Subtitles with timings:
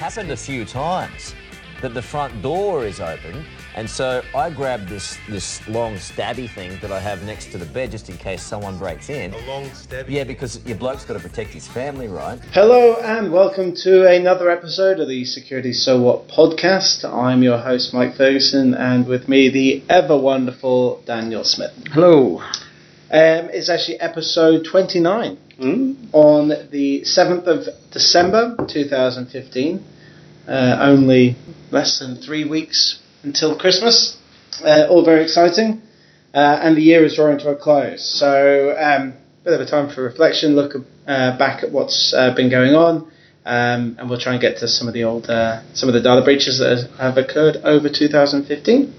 [0.00, 1.34] happened a few times
[1.82, 6.78] that the front door is open, and so I grabbed this this long stabby thing
[6.80, 9.34] that I have next to the bed just in case someone breaks in.
[9.34, 10.08] A long stabby.
[10.08, 12.38] Yeah, because your bloke's got to protect his family, right?
[12.52, 17.04] Hello and welcome to another episode of the Security So What podcast.
[17.04, 21.72] I'm your host Mike Ferguson, and with me the ever wonderful Daniel Smith.
[21.92, 22.40] Hello.
[23.12, 25.94] Um, it's actually episode 29 Mm?
[26.14, 29.84] on the 7th of December 2015.
[30.50, 31.36] Uh, only
[31.70, 34.18] less than three weeks until Christmas.
[34.64, 35.80] Uh, all very exciting.
[36.34, 38.04] Uh, and the year is drawing to a close.
[38.18, 39.14] So, um,
[39.44, 40.74] bit of a time for reflection, look
[41.06, 43.10] uh, back at what's uh, been going on,
[43.46, 46.00] um, and we'll try and get to some of the old, uh, some of the
[46.02, 48.92] data breaches that have occurred over 2015.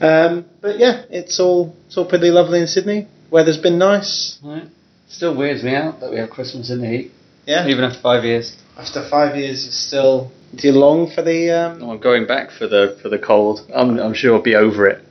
[0.00, 3.08] Um, but yeah, it's all it's all pretty lovely in Sydney.
[3.30, 4.38] Weather's been nice.
[4.42, 4.64] Right.
[5.08, 7.12] Still weirds me out that we have Christmas in the heat,
[7.46, 7.68] Yeah.
[7.68, 8.56] even after five years.
[8.76, 11.50] After five years, you still do you long for the?
[11.50, 13.60] Um, I'm going back for the for the cold.
[13.74, 15.04] I'm I'm sure I'll be over it.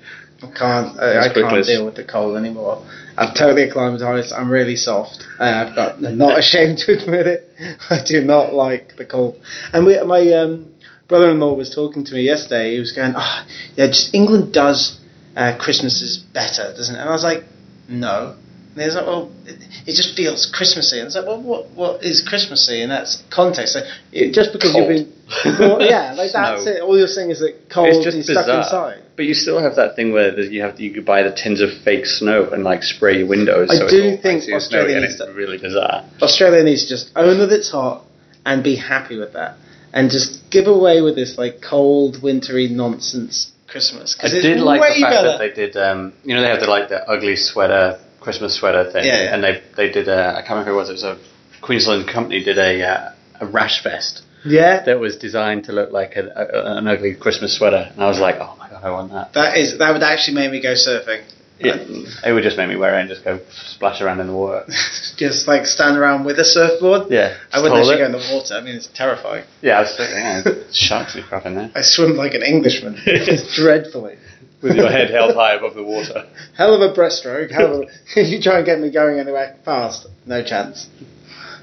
[0.44, 1.00] I can't.
[1.00, 2.86] I, I can't as- deal with the cold anymore.
[3.18, 4.34] I'm totally acclimatized.
[4.34, 5.26] I'm really soft.
[5.40, 6.04] Uh, I've got.
[6.04, 7.50] I'm not ashamed to admit it.
[7.90, 9.40] I do not like the cold.
[9.74, 10.72] And we, my um,
[11.08, 12.74] brother-in-law was talking to me yesterday.
[12.74, 15.00] He was going, "Oh, yeah, just England does
[15.36, 17.44] uh, Christmases better, doesn't it?" And I was like,
[17.90, 18.36] "No."
[18.74, 19.56] And he was like, "Well, it,
[19.86, 23.08] it just feels Christmassy." And I was like, "Well, what what is Christmassy in that
[23.30, 23.74] context?
[23.74, 23.82] So,
[24.14, 24.90] it, just because Cold.
[24.96, 26.72] you've been, well, yeah, like that's Snow.
[26.72, 26.82] it.
[26.82, 29.76] All you're saying is that cold It's just is stuck inside." But you still have
[29.76, 32.82] that thing where you have you could buy the tins of fake snow and like
[32.82, 33.70] spray your windows.
[33.70, 36.06] I so do it's think Australia needs to- really bizarre.
[36.22, 38.06] Australia needs to just own that it's hot
[38.46, 39.58] and be happy with that,
[39.94, 44.16] and just give away with this like cold, wintry nonsense Christmas.
[44.18, 45.28] I 'Cause it's did like way the fact better.
[45.28, 45.76] that they did.
[45.78, 49.34] Um, you know, they have the like the ugly sweater Christmas sweater thing, Yeah, yeah.
[49.34, 50.08] and they they did.
[50.08, 50.90] A, I can't remember who it was.
[50.90, 51.18] It was a
[51.62, 56.16] Queensland company did a uh, a rash vest yeah, that was designed to look like
[56.16, 59.12] a, a, an ugly Christmas sweater, and I was like, oh my god, I want
[59.12, 59.34] that.
[59.34, 61.24] that is that would actually make me go surfing.
[61.60, 61.78] Yeah,
[62.26, 64.66] it would just make me wear it and just go splash around in the water.
[65.18, 67.12] just like stand around with a surfboard.
[67.12, 68.00] Yeah, I wouldn't actually it.
[68.00, 68.56] go in the water.
[68.56, 69.46] I mean, it's terrifying.
[69.62, 71.72] Yeah, I was thinking, yeah, sharks be crap in there.
[71.76, 72.98] I swim like an Englishman.
[73.56, 74.18] dreadfully.
[74.62, 76.28] With your head held high above the water.
[76.58, 77.52] Hell of a breaststroke.
[77.52, 80.88] Hell of a, if you try and get me going anywhere fast, no chance.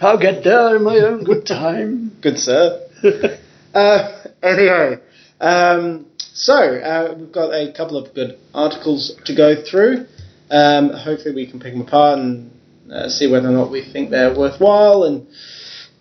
[0.01, 2.17] I'll get there in my own good time.
[2.21, 2.85] Good sir.
[3.75, 4.99] Uh, anyway,
[5.41, 10.07] um, so uh, we've got a couple of good articles to go through.
[10.51, 12.51] Um, hopefully, we can pick them apart and
[12.91, 15.05] uh, see whether or not we think they're worthwhile.
[15.05, 15.27] And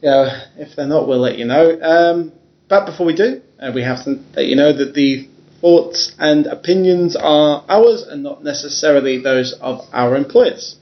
[0.01, 1.77] you know, if they're not, we'll let you know.
[1.81, 2.31] Um,
[2.69, 5.27] but before we do, uh, we have to let you know that the
[5.61, 10.75] thoughts and opinions are ours and not necessarily those of our employers.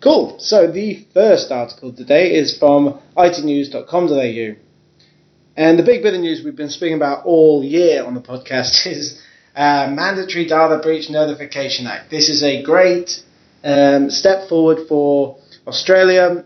[0.00, 0.38] Cool.
[0.38, 4.56] So the first article today is from itnews.com.au.
[5.56, 8.86] And the big bit of news we've been speaking about all year on the podcast
[8.86, 9.20] is
[9.56, 12.10] uh, Mandatory Data Breach Notification Act.
[12.10, 13.22] This is a great
[13.64, 16.44] um, step forward for Australia.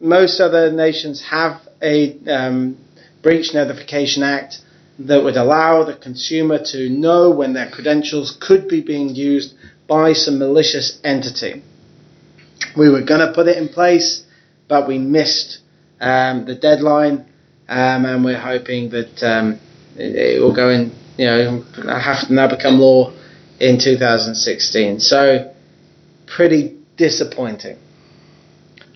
[0.00, 2.76] Most other nations have a um,
[3.22, 4.58] breach notification act
[5.06, 9.54] that would allow the consumer to know when their credentials could be being used
[9.88, 11.62] by some malicious entity.
[12.76, 14.24] We were going to put it in place,
[14.68, 15.58] but we missed
[16.00, 17.26] um, the deadline,
[17.68, 19.60] um, and we're hoping that um,
[19.96, 20.92] it, it will go in.
[21.18, 23.12] You know, have to now become law
[23.60, 25.00] in 2016.
[25.00, 25.54] So,
[26.26, 27.76] pretty disappointing.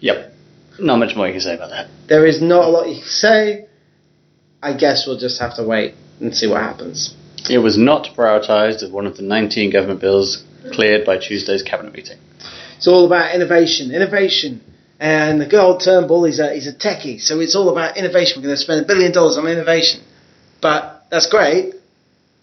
[0.00, 0.32] Yep.
[0.78, 1.88] Not much more you can say about that.
[2.08, 3.66] There is not a lot you can say.
[4.66, 7.14] I guess we'll just have to wait and see what happens.
[7.48, 11.94] It was not prioritised as one of the 19 government bills cleared by Tuesday's cabinet
[11.94, 12.18] meeting.
[12.76, 14.60] It's all about innovation, innovation.
[14.98, 18.40] And the good old Turnbull, he's a, he's a techie, so it's all about innovation.
[18.42, 20.00] We're going to spend a billion dollars on innovation.
[20.60, 21.74] But that's great,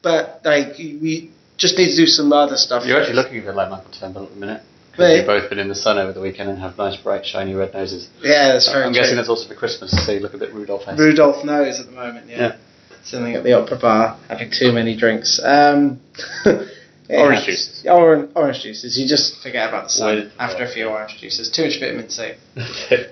[0.02, 2.86] but like we just need to do some other stuff.
[2.86, 3.10] You're first.
[3.10, 4.62] actually looking a bit like Malcolm Turnbull at the minute.
[4.94, 5.18] 'Cause Really?
[5.18, 7.74] You've both been in the sun over the weekend and have nice, bright, shiny red
[7.74, 8.08] noses.
[8.22, 9.02] Yeah, that's very I'm true.
[9.02, 11.00] guessing that's also for Christmas, so you look a bit Rudolph esque.
[11.00, 12.38] Rudolph nose at the moment, yeah.
[12.38, 12.56] Yeah.
[13.04, 15.40] Sitting at the opera bar, having too many drinks.
[15.44, 16.00] Um,
[17.10, 17.86] Orange juices.
[17.86, 18.98] Orange, orange juices.
[18.98, 21.50] You just forget about the sun after a few orange juices.
[21.50, 22.32] Too much vitamin C.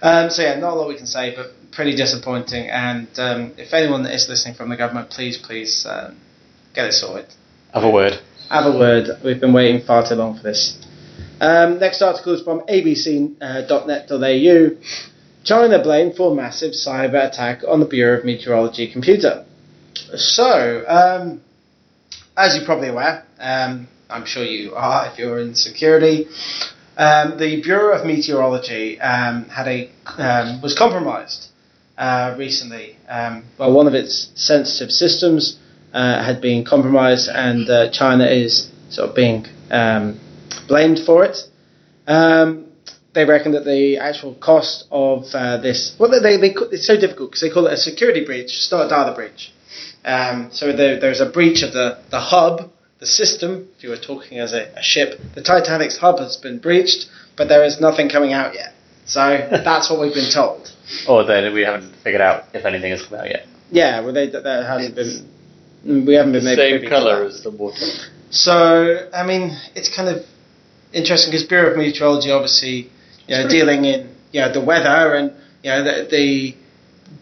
[0.00, 2.68] Um, so yeah, not a lot we can say, but pretty disappointing.
[2.70, 6.16] And um, if anyone that is listening from the government, please, please um,
[6.72, 7.26] get it sorted.
[7.74, 8.18] Have a word.
[8.50, 9.08] Have a word.
[9.22, 10.78] We've been waiting far too long for this.
[11.38, 13.36] Um, next article is from abc.net.au.
[15.44, 19.44] China blamed for massive cyber attack on the Bureau of Meteorology computer.
[20.14, 21.42] So, um,
[22.38, 26.26] as you're probably aware, um, I'm sure you are if you're in security.
[26.96, 31.48] Um, the Bureau of Meteorology um, had a um, was compromised
[31.98, 32.96] uh, recently.
[33.06, 35.58] Well, one of its sensitive systems
[35.92, 40.20] uh, had been compromised, and uh, China is sort of being um,
[40.66, 41.36] blamed for it.
[42.06, 42.66] Um,
[43.14, 47.30] they reckon that the actual cost of uh, this, well, they, they, it's so difficult
[47.30, 49.52] because they call it a security breach, it's not a data breach.
[50.04, 52.70] Um, so there, there's a breach of the, the hub,
[53.00, 55.20] the system, if you were talking as a, a ship.
[55.34, 57.06] The Titanic's hub has been breached,
[57.36, 58.72] but there is nothing coming out yet.
[59.04, 59.20] So
[59.50, 60.70] that's what we've been told.
[61.08, 63.46] Or that we haven't figured out if anything has come out yet.
[63.70, 65.37] Yeah, well, they, that hasn't It's been.
[65.84, 67.86] We haven't been The same colour as the water.
[68.30, 70.24] So, I mean, it's kind of
[70.92, 72.90] interesting because Bureau of Meteorology obviously,
[73.26, 75.32] you know, dealing in you know the weather and
[75.62, 76.54] you know the, the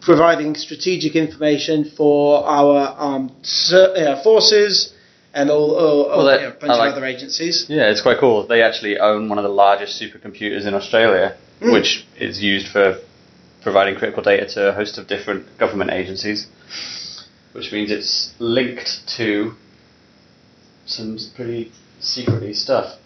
[0.01, 4.93] providing strategic information for our armed ser- uh, forces
[5.33, 7.65] and all, all, all Well, that- you know, a bunch I of other agencies.
[7.69, 8.45] Yeah, it's quite cool.
[8.47, 11.71] They actually own one of the largest supercomputers in Australia, Mm.
[11.73, 12.99] which is used for
[13.63, 16.45] providing critical data to a host of different government agencies,
[17.57, 19.53] which means it's linked to
[20.85, 22.99] some pretty secretly stuff.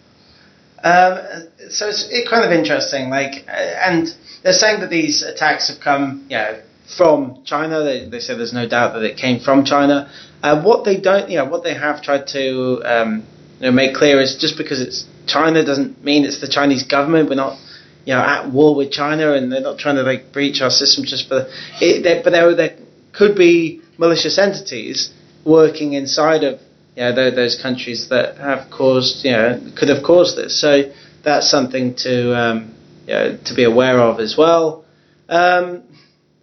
[0.84, 5.68] Um, so it's it kind of interesting, like, uh, and they're saying that these attacks
[5.68, 6.60] have come, you know,
[6.98, 7.82] from China.
[7.82, 10.12] They, they say there's no doubt that it came from China.
[10.42, 13.26] Uh, what they don't, you know, what they have tried to um,
[13.58, 17.30] you know, make clear is just because it's China doesn't mean it's the Chinese government.
[17.30, 17.58] We're not,
[18.04, 21.04] you know, at war with China, and they're not trying to like breach our system
[21.06, 21.46] just for.
[21.80, 22.76] It, there, but there, there
[23.12, 25.12] could be malicious entities
[25.44, 26.60] working inside of
[26.96, 30.60] you know, those countries that have caused, you know, could have caused this.
[30.60, 30.92] So
[31.24, 32.74] that's something to, um,
[33.06, 34.84] you know, to be aware of as well.
[35.28, 35.82] Um,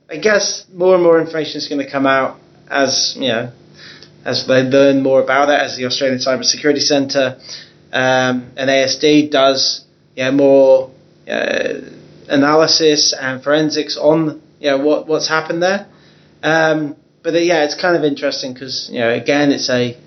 [0.10, 3.52] I guess more and more information is going to come out as, you know,
[4.26, 7.40] as they learn more about it, as the Australian Cyber Security Centre
[7.94, 9.86] um, and ASD does,
[10.16, 10.92] you know, more
[11.30, 11.74] uh,
[12.28, 15.88] analysis and forensics on, you know, what what's happened there.
[16.42, 19.98] Um, but uh, yeah, it's kind of interesting because, you know, again, it's a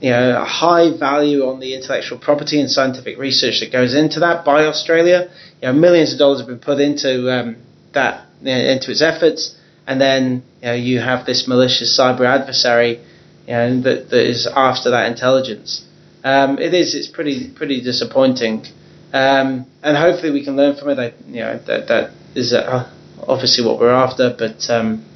[0.00, 4.20] you know, a high value on the intellectual property and scientific research that goes into
[4.20, 5.30] that by Australia.
[5.62, 7.56] You know, millions of dollars have been put into um,
[7.94, 9.56] that, you know, into its efforts,
[9.86, 13.00] and then you know you have this malicious cyber adversary,
[13.46, 15.86] you know, that, that is after that intelligence.
[16.24, 18.66] Um, it is, it's pretty pretty disappointing,
[19.14, 20.98] um, and hopefully we can learn from it.
[20.98, 22.90] I, you know, that that is uh,
[23.26, 25.06] obviously what we're after, but um,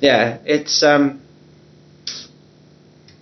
[0.00, 0.82] yeah, it's.
[0.82, 1.20] Um,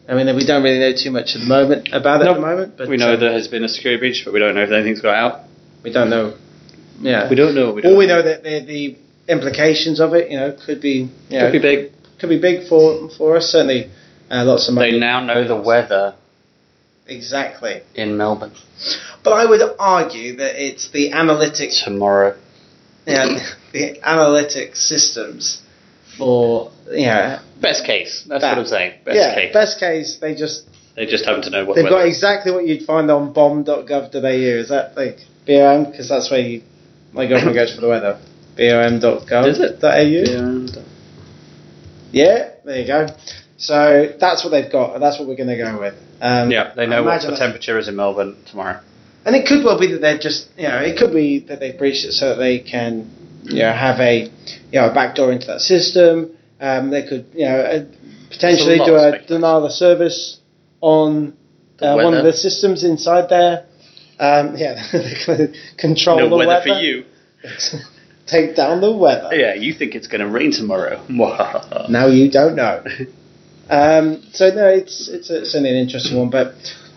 [0.07, 2.41] I mean, we don't really know too much at the moment about it at the
[2.41, 4.63] moment, but we know um, there has been a security breach, but we don't know
[4.63, 5.41] if anything's got out.
[5.83, 6.37] we don't know.
[7.01, 7.73] Yeah, We don't know.
[7.73, 8.97] We don't all we know that the, the
[9.33, 11.93] implications of it, you know, could be, you know, Could be big.
[12.21, 13.47] could be big for for us.
[13.47, 13.91] Certainly,
[14.31, 14.93] uh, lots of money.
[14.93, 16.15] They now know the weather
[17.07, 17.81] exactly.
[17.95, 18.53] in Melbourne
[19.25, 22.37] But I would argue that it's the analytics, tomorrow.
[23.07, 23.39] yeah,
[23.73, 25.63] the analytic systems
[26.19, 28.25] for, you know, Best case.
[28.29, 28.93] That's That- what I'm saying.
[29.05, 29.53] Best yeah, case.
[29.53, 30.65] best case they just
[30.97, 31.97] They just happen to know what they've weather.
[31.97, 34.27] got exactly what you'd find on bom.gov.au.
[34.27, 35.85] Is that like BOM?
[35.91, 36.63] Because that's where you
[37.13, 38.19] my government goes for the weather.
[38.57, 39.47] BOM.gov.
[39.49, 39.83] Is it?
[39.83, 40.01] .au?
[40.01, 40.83] Yeah.
[42.13, 43.07] Yeah, there you go.
[43.57, 45.95] So that's what they've got, and that's what we're going to go with.
[46.21, 48.81] Um, Yeah, they know what the temperature is in Melbourne tomorrow.
[49.25, 51.77] And it could well be that they're just, you know, it could be that they've
[51.79, 53.11] breached it so that they can,
[53.45, 54.31] you know, have a,
[54.71, 56.37] you know, a backdoor into that system.
[56.61, 57.85] Um, they could, you know, uh,
[58.31, 60.39] potentially lot do a denial of service
[60.81, 61.37] on
[61.81, 63.67] uh, one of the systems inside there.
[64.19, 64.81] Um, yeah,
[65.79, 66.75] control no the weather, weather.
[66.75, 67.05] for you.
[68.27, 69.35] Take down the weather.
[69.35, 71.05] Yeah, you think it's going to rain tomorrow.
[71.91, 72.83] Now you don't know.
[73.69, 76.55] um, so no, it's it's a, certainly an interesting one, but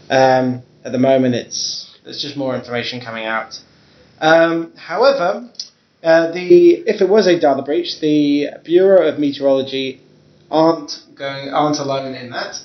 [0.09, 3.59] um, at the moment it's there's just more information coming out.
[4.21, 5.49] Um, however,
[6.07, 9.99] uh, the if it was a data breach, the Bureau of Meteorology
[10.49, 12.61] aren't going aren't alone in that.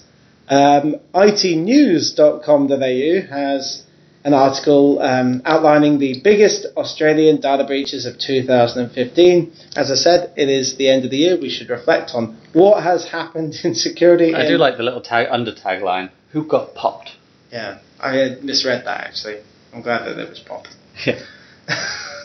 [0.49, 3.83] Um, itnews.com.au has
[4.25, 9.53] an article um, outlining the biggest Australian data breaches of 2015.
[9.75, 11.37] As I said, it is the end of the year.
[11.37, 14.37] We should reflect on what has happened in security.
[14.37, 16.11] I in- do like the little tag under tagline.
[16.31, 17.11] Who got popped?
[17.51, 19.41] Yeah, I misread that actually.
[19.75, 20.69] I'm glad that it was popped.
[21.05, 21.19] Yeah.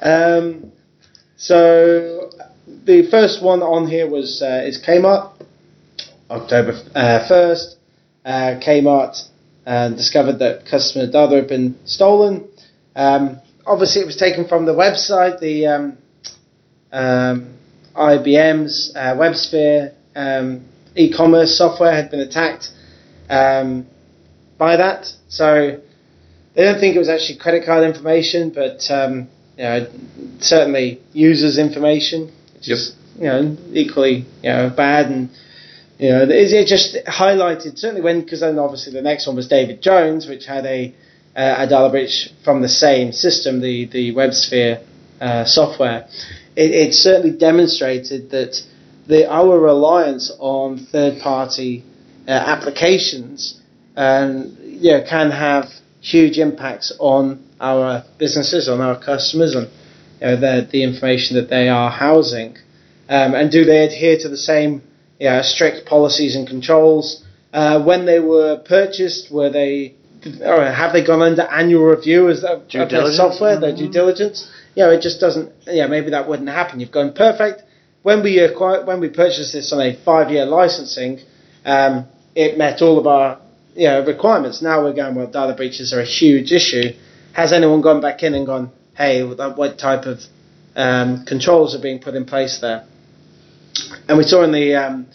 [0.00, 0.72] um,
[1.36, 2.30] so
[2.84, 5.32] the first one on here was uh, is Kmart,
[6.30, 7.76] October uh, first.
[8.24, 9.20] Uh, Kmart
[9.66, 12.48] uh, discovered that customer data had been stolen.
[12.96, 15.40] Um, obviously, it was taken from the website.
[15.40, 15.98] The um,
[16.92, 17.54] um,
[17.94, 20.64] IBM's uh, WebSphere um,
[20.96, 22.70] e-commerce software had been attacked
[23.28, 23.86] um,
[24.58, 25.12] by that.
[25.28, 25.80] So
[26.54, 29.86] they don't think it was actually credit card information, but um, you know,
[30.40, 35.30] certainly users' information, which which is you know equally you know bad and.
[35.96, 39.46] You know, it, it just highlighted certainly when because then obviously the next one was
[39.46, 40.92] David Jones, which had a
[41.36, 44.82] uh, breach from the same system, the the WebSphere
[45.20, 46.08] uh, software.
[46.56, 48.60] It, it certainly demonstrated that
[49.06, 51.84] the our reliance on third party
[52.26, 53.60] uh, applications
[53.96, 55.68] um, you know, can have
[56.00, 59.68] huge impacts on our businesses, on our customers, and
[60.20, 62.56] you know, the, the information that they are housing.
[63.08, 64.82] Um, and do they adhere to the same
[65.18, 67.24] you know, strict policies and controls?
[67.52, 69.94] Uh, when they were purchased, were they
[70.42, 73.90] or have they gone under annual review as of, Due of their software, their due
[73.90, 74.50] diligence?
[74.74, 75.52] You know, it just doesn't.
[75.66, 76.80] Yeah, maybe that wouldn't happen.
[76.80, 77.62] You've gone perfect.
[78.02, 81.20] When we acquired, when we purchased this on a five-year licensing,
[81.64, 83.40] um, it met all of our
[83.74, 84.62] you know, requirements.
[84.62, 86.92] Now we're going, well, data breaches are a huge issue.
[87.34, 90.20] Has anyone gone back in and gone, hey, what type of
[90.76, 92.86] um, controls are being put in place there?
[94.08, 95.06] And we saw in the um,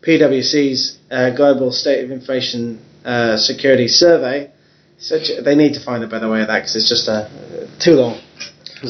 [0.00, 4.50] PwC's uh, Global State of Information uh, Security Survey,
[4.98, 7.28] such they need to find a better way of that because it's just uh,
[7.78, 8.20] too long.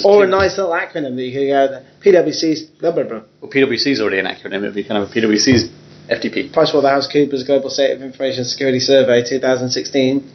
[0.05, 3.23] Or a nice little acronym that you can go, PwC's blah, blah, blah.
[3.40, 4.59] Well, PwC is already an acronym.
[4.59, 5.71] It'd be kind of a PwC's
[6.09, 6.52] FTP.
[6.52, 10.33] PricewaterhouseCoopers Global State of Information Security Survey 2016.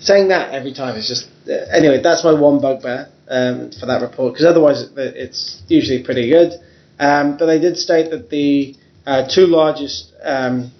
[0.00, 2.00] Saying that every time is just uh, anyway.
[2.02, 6.52] That's my one bugbear um, for that report because otherwise it, it's usually pretty good.
[6.98, 8.76] Um, but they did state that the
[9.06, 10.70] uh, two largest um,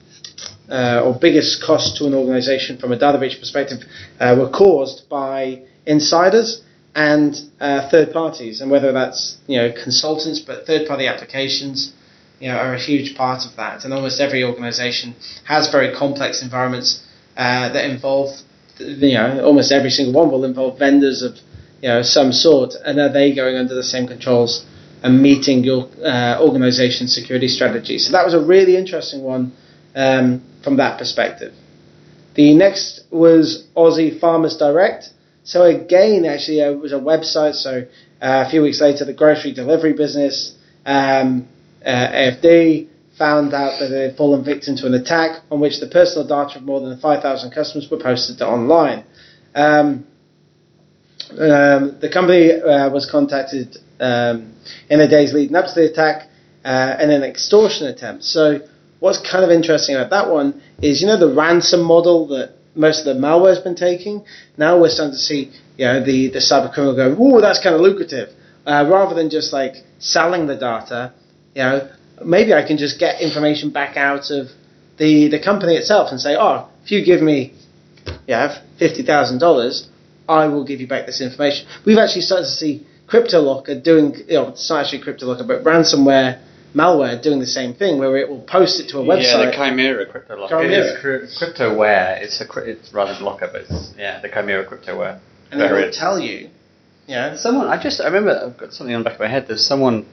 [0.70, 3.80] uh, or biggest costs to an organisation from a data breach perspective
[4.20, 6.62] uh, were caused by insiders
[6.94, 11.92] and uh, third parties, and whether that's you know consultants, but third party applications
[12.40, 13.84] you know, are a huge part of that.
[13.84, 17.04] And almost every organisation has very complex environments
[17.36, 18.30] uh, that involve,
[18.80, 21.36] you know, almost every single one will involve vendors of,
[21.82, 22.74] you know, some sort.
[22.84, 24.64] And are they going under the same controls
[25.02, 27.98] and meeting your uh, organisation's security strategy?
[27.98, 29.52] So that was a really interesting one
[29.94, 31.52] um, from that perspective.
[32.34, 35.10] The next was Aussie Farmers Direct.
[35.44, 37.54] So again, actually, uh, it was a website.
[37.54, 37.86] So
[38.22, 40.56] uh, a few weeks later, the grocery delivery business.
[40.86, 41.48] Um,
[41.84, 42.88] uh, AFD
[43.20, 46.58] found out that they had fallen victim to an attack on which the personal data
[46.58, 49.04] of more than 5,000 customers were posted online.
[49.54, 50.06] Um,
[51.32, 54.54] um, the company uh, was contacted um,
[54.88, 56.30] in the days leading up to the attack
[56.64, 58.24] uh, in an extortion attempt.
[58.24, 58.60] So,
[59.00, 63.06] what's kind of interesting about that one is, you know, the ransom model that most
[63.06, 64.24] of the malware has been taking.
[64.56, 67.74] Now we're starting to see, you know, the the cyber criminal go, "Ooh, that's kind
[67.74, 68.30] of lucrative,"
[68.66, 71.12] uh, rather than just like selling the data
[71.54, 71.88] you know,
[72.24, 74.48] maybe I can just get information back out of
[74.98, 77.54] the the company itself and say, oh, if you give me,
[78.26, 79.88] yeah, fifty thousand dollars,
[80.28, 81.66] I will give you back this information.
[81.86, 86.40] We've actually started to see CryptoLocker doing, you know, it's not actually CryptoLocker, but ransomware
[86.74, 89.22] malware doing the same thing, where it will post it to a website.
[89.24, 90.62] Yeah, the Chimera crypto locker.
[90.62, 90.70] Chimera.
[90.72, 92.22] It is cri- cryptoware.
[92.22, 95.18] It's a cri- it's rather than locker, but it's, yeah, the Chimera cryptoware.
[95.50, 96.48] and it Very- will tell you,
[97.08, 99.46] yeah, Someone, I just, I remember, I've got something on the back of my head.
[99.48, 100.06] There's someone,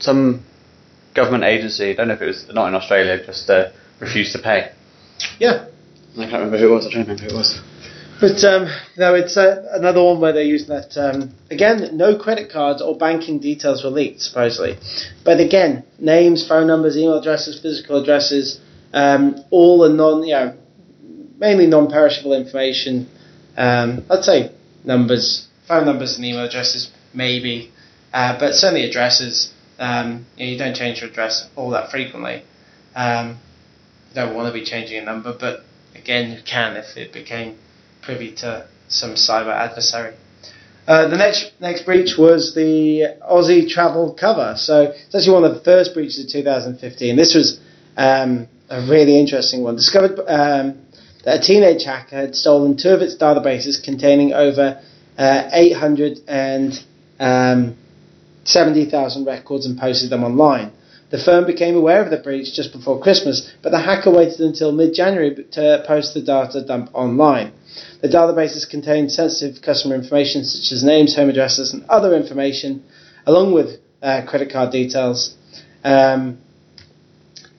[0.00, 0.42] some
[1.18, 1.90] government agency.
[1.90, 3.70] I don't know if it was not in Australia, just uh,
[4.00, 4.70] refused to pay.
[5.38, 5.66] yeah.
[6.16, 6.84] I can't remember who it was.
[6.90, 7.60] Trying to remember who it was.
[8.20, 10.96] But um, no, it's uh, another one where they're using that.
[10.96, 14.76] Um, again, no credit cards or banking details were leaked, supposedly.
[15.24, 18.60] But again, names, phone numbers, email addresses, physical addresses,
[18.92, 20.56] um, all the non, you know,
[21.38, 23.08] mainly non-perishable information.
[23.56, 24.50] Um, I'd say
[24.84, 27.70] numbers, phone numbers, and email addresses, maybe,
[28.12, 29.52] uh, but certainly addresses.
[29.78, 32.42] Um, you, know, you don't change your address all that frequently.
[32.94, 33.38] Um,
[34.08, 37.58] you don't want to be changing a number, but again, you can if it became
[38.02, 40.14] privy to some cyber adversary.
[40.86, 44.54] Uh, the next next breach was the Aussie travel cover.
[44.56, 47.14] So it's actually one of the first breaches of 2015.
[47.14, 47.60] This was
[47.98, 49.76] um, a really interesting one.
[49.76, 50.78] Discovered um,
[51.24, 54.80] that a teenage hacker had stolen two of its databases containing over
[55.18, 55.50] uh,
[58.48, 60.72] 870,000 records and posted them online.
[61.10, 64.72] The firm became aware of the breach just before Christmas, but the hacker waited until
[64.72, 67.52] mid-January to post the data dump online.
[68.02, 72.84] The databases contained sensitive customer information such as names, home addresses, and other information,
[73.26, 75.34] along with uh, credit card details.
[75.84, 76.38] Um,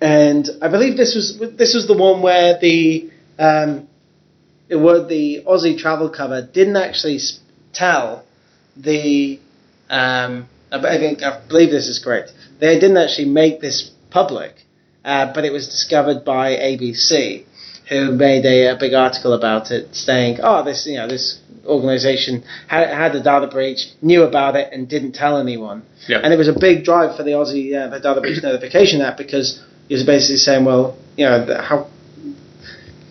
[0.02, 3.88] and I believe this was this was the one where the um,
[4.70, 7.20] it was the Aussie travel cover didn't actually
[7.74, 8.24] tell
[8.78, 9.40] the
[9.90, 12.32] um, I I think I believe this is correct.
[12.60, 14.66] They didn't actually make this public,
[15.06, 17.46] uh, but it was discovered by ABC,
[17.90, 22.44] who made a, a big article about it, saying, "Oh, this you know this organisation
[22.68, 25.84] had, had a data breach, knew about it, and didn't tell anyone.
[26.08, 26.20] Yeah.
[26.24, 29.18] And it was a big drive for the Aussie uh, the Data Breach Notification Act
[29.18, 31.88] because it was basically saying, well, you know, how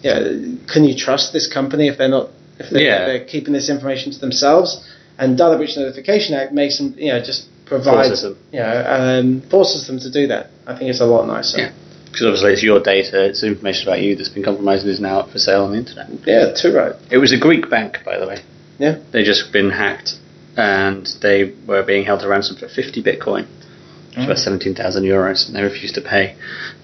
[0.03, 3.07] you know, can you trust this company if they're not if they're, Yeah.
[3.07, 4.85] they're keeping this information to themselves?
[5.19, 8.39] And Data Breach Notification Act makes them, you know, just provides, Forces them.
[8.53, 10.51] you know, um, forces them to do that.
[10.67, 11.59] I think it's a lot nicer.
[11.59, 11.73] Yeah.
[12.07, 15.21] Because obviously it's your data, it's information about you that's been compromised and is now
[15.21, 16.09] up for sale on the internet.
[16.27, 16.95] Yeah, too right.
[17.11, 18.39] It was a Greek bank, by the way.
[18.79, 18.99] Yeah.
[19.13, 20.15] They just been hacked,
[20.57, 24.25] and they were being held to ransom for 50 Bitcoin, which Mm.
[24.25, 26.35] about 17,000 euros, and they refused to pay.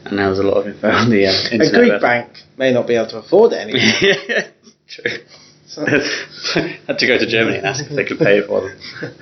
[0.04, 1.70] And now there's a lot of info on the uh, A.
[1.70, 3.80] Greek bank may not be able to afford it anymore.
[4.28, 4.48] yeah,
[4.88, 5.10] true.
[5.74, 5.84] So-
[6.86, 8.78] Had to go to Germany and ask if they could pay for them.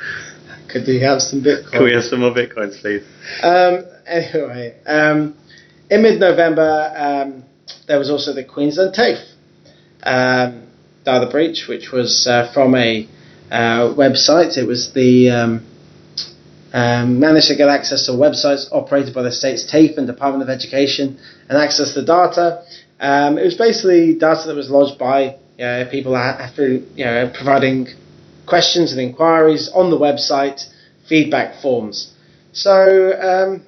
[0.68, 1.71] Could we have some Bitcoin?
[1.71, 3.02] Can we have some more Bitcoins, please?
[3.42, 5.35] Um, anyway, um,
[5.90, 7.44] in mid-November, um,
[7.87, 9.18] there was also the Queensland TAFE
[10.02, 10.66] um,
[11.04, 13.06] data breach, which was uh, from a
[13.50, 14.56] uh, website.
[14.56, 15.66] It was the um,
[16.73, 20.49] um, managed to get access to websites operated by the state's TAFE and Department of
[20.49, 21.18] Education
[21.49, 22.64] and access the data.
[22.99, 27.88] Um, it was basically data that was lodged by uh, people after you know providing
[28.47, 30.64] questions and inquiries on the website,
[31.09, 32.12] feedback forms.
[32.52, 33.64] So um,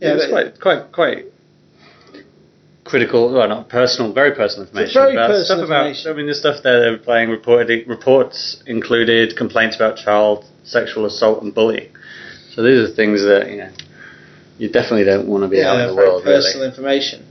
[0.00, 1.24] Yeah, yeah, it quite, quite, quite
[2.84, 3.32] critical.
[3.32, 4.94] Well, not personal, very personal information.
[4.94, 5.86] Very about personal stuff about.
[5.86, 6.12] information.
[6.12, 11.06] I mean, the stuff that they were playing reported reports included complaints about child sexual
[11.06, 11.90] assault and bullying.
[12.54, 13.70] So these are things that you know
[14.58, 16.24] you definitely don't want to be out in the very world.
[16.24, 16.70] personal Really.
[16.70, 17.26] information.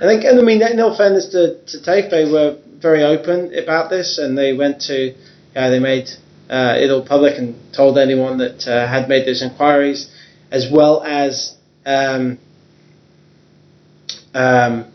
[0.00, 3.54] I think, and I mean, in all fairness to, to TAFE, they were very open
[3.56, 5.14] about this, and they went to,
[5.56, 6.08] uh, they made
[6.48, 10.10] uh, it all public and told anyone that uh, had made those inquiries,
[10.50, 11.54] as well as
[11.86, 12.38] um,
[14.34, 14.90] um,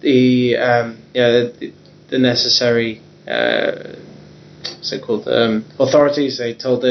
[0.00, 1.72] the, um, the,
[2.10, 3.96] the necessary, uh,
[4.62, 6.38] what's it called, um, authorities.
[6.38, 6.88] They told the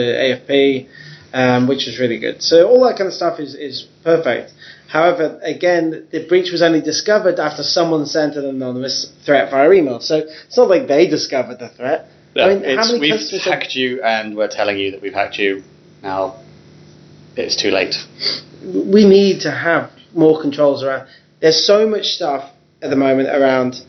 [0.47, 0.87] AFP,
[1.33, 2.41] um, which was really good.
[2.41, 4.51] So all that kind of stuff is, is perfect.
[4.89, 9.99] However, again, the breach was only discovered after someone sent an anonymous threat via email.
[9.99, 12.07] So it's not like they discovered the threat.
[12.35, 15.37] I mean, how It's- many we've hacked you, and we're telling you that we've hacked
[15.37, 15.63] you.
[16.01, 16.35] Now
[17.35, 17.95] it's too late.
[18.93, 21.03] we need to have more controls around.
[21.39, 22.49] There's so much stuff
[22.81, 23.81] at the moment around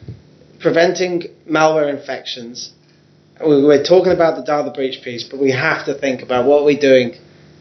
[0.60, 2.70] preventing malware infections.
[3.44, 6.64] We- We're talking about the data breach piece, but we have to think about what
[6.64, 7.16] we're doing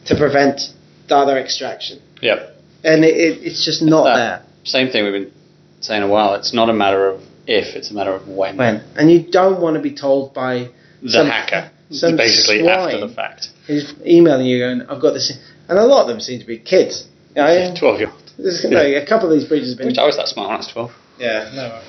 [0.05, 0.69] to prevent
[1.07, 1.99] data extraction.
[2.21, 2.48] Yep.
[2.83, 4.41] And it, it, it's just not That- there.
[4.63, 5.31] Same thing we've been
[5.81, 6.35] saying a while.
[6.35, 8.57] It's not a matter of if; it's a matter of when.
[8.57, 10.69] When and you don't want to be told by
[11.01, 13.49] The some- hacker, some basically after the fact.
[13.67, 15.31] who's emailing you going, "I've got this,"
[15.69, 17.07] and a lot of them seem to be kids.
[17.35, 18.21] You know, Twelve year old.
[18.37, 19.87] there's, like, a couple of these breaches have been.
[19.87, 20.91] Which I was that smart when I was twelve.
[21.17, 21.81] Yeah, no.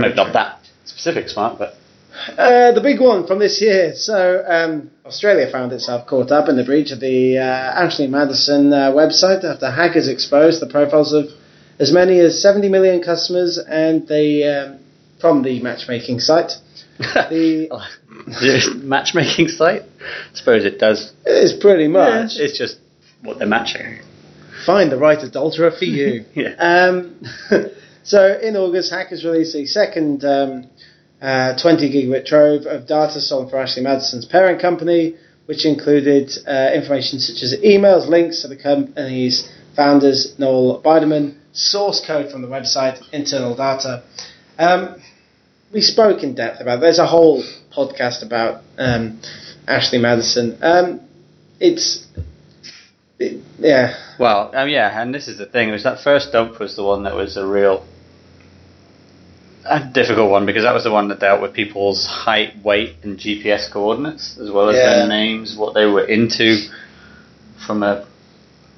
[0.00, 1.74] Maybe not that specific smart, but
[2.28, 3.94] Uh, the big one from this year.
[3.94, 8.72] So, um, Australia found itself caught up in the breach of the uh, Ashley Madison
[8.72, 11.26] uh, website after hackers exposed the profiles of
[11.78, 14.78] as many as 70 million customers and they, um,
[15.20, 16.52] from the matchmaking site.
[16.98, 17.68] The-
[18.26, 19.82] The matchmaking site.
[19.82, 21.12] I suppose it does.
[21.26, 22.78] It is pretty much It's just
[23.22, 23.98] what they're matching.
[24.64, 26.24] find the right adulterer for you.
[26.34, 26.54] Yeah.
[26.58, 27.20] Um,
[28.04, 30.66] so in August, hackers released a second um,
[31.24, 36.70] uh, 20 gigabit trove of data stolen from Ashley Madison's parent company, which included uh,
[36.74, 42.48] information such as emails, links to the company's founders, Noel Biderman, source code from the
[42.48, 44.02] website, internal data.
[44.58, 45.00] Um,
[45.72, 46.80] we spoke in depth about.
[46.80, 47.42] There's a whole
[47.74, 49.20] podcast about um,
[49.66, 50.58] Ashley Madison.
[50.60, 51.00] Um,
[51.58, 52.06] it's
[53.18, 53.96] it, yeah.
[54.18, 55.70] Well, um, yeah, and this is the thing.
[55.70, 57.86] Was that first dump was the one that was a real
[59.64, 63.18] a difficult one because that was the one that dealt with people's height, weight, and
[63.18, 64.98] GPS coordinates as well as Yeah.
[64.98, 66.68] their names, what they were into
[67.66, 68.06] from a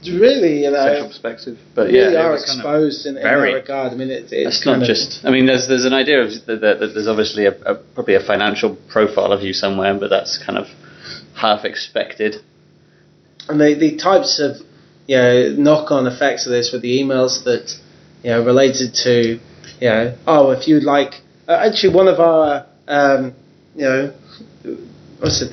[0.04, 1.58] really, you know, sexual perspective.
[1.74, 3.92] But really yeah, are was kind of- exposed in, in that regard.
[3.92, 5.24] I mean, it, it's not just.
[5.24, 8.14] I mean, there's there's an idea of that, that, that there's obviously a, a probably
[8.14, 10.66] a financial profile of you somewhere, but that's kind of
[11.34, 12.36] half expected.
[13.48, 14.56] and the the types of
[15.08, 17.74] you know knock-on effects of this with the emails that
[18.22, 19.38] you know related to
[19.80, 21.14] you know oh if you'd like
[21.48, 23.34] uh, actually one of our um,
[23.74, 24.14] you know
[25.20, 25.52] what's it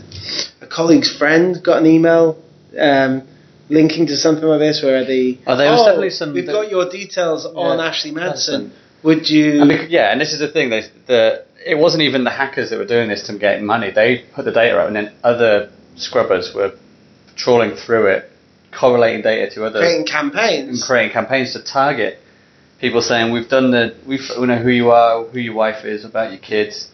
[0.62, 2.42] a colleague's friend got an email
[2.80, 3.22] um,
[3.70, 6.90] linking to something like this where the Oh, there was definitely some- we've got your
[6.90, 8.80] details on Ashley Madison Madison.
[9.04, 10.70] would you And bec- yeah, and this is the thing.
[10.70, 13.90] They, the it wasn't even the hackers that were doing this to get money.
[13.92, 16.74] They put the data out, and then other scrubbers were
[17.36, 18.30] trawling through it,
[18.78, 22.20] correlating data to other creating campaigns and campaigns creating campaigns to target
[22.84, 26.04] people, saying we've done the we've we know who you are, who your wife is,
[26.04, 26.92] about your kids.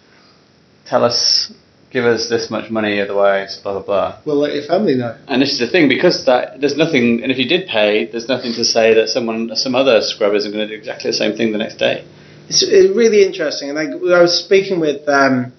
[0.86, 1.52] Tell us
[1.92, 4.22] give us this much money, otherwise, blah blah blah.
[4.24, 5.18] We'll let your family know.
[5.28, 8.28] And this is the thing because that there's nothing, and if you did pay, there's
[8.28, 11.36] nothing to say that someone, some other scrub isn't going to do exactly the same
[11.36, 12.06] thing the next day.
[12.48, 13.70] It's uh, really interesting.
[13.70, 15.52] And like, I was speaking with um,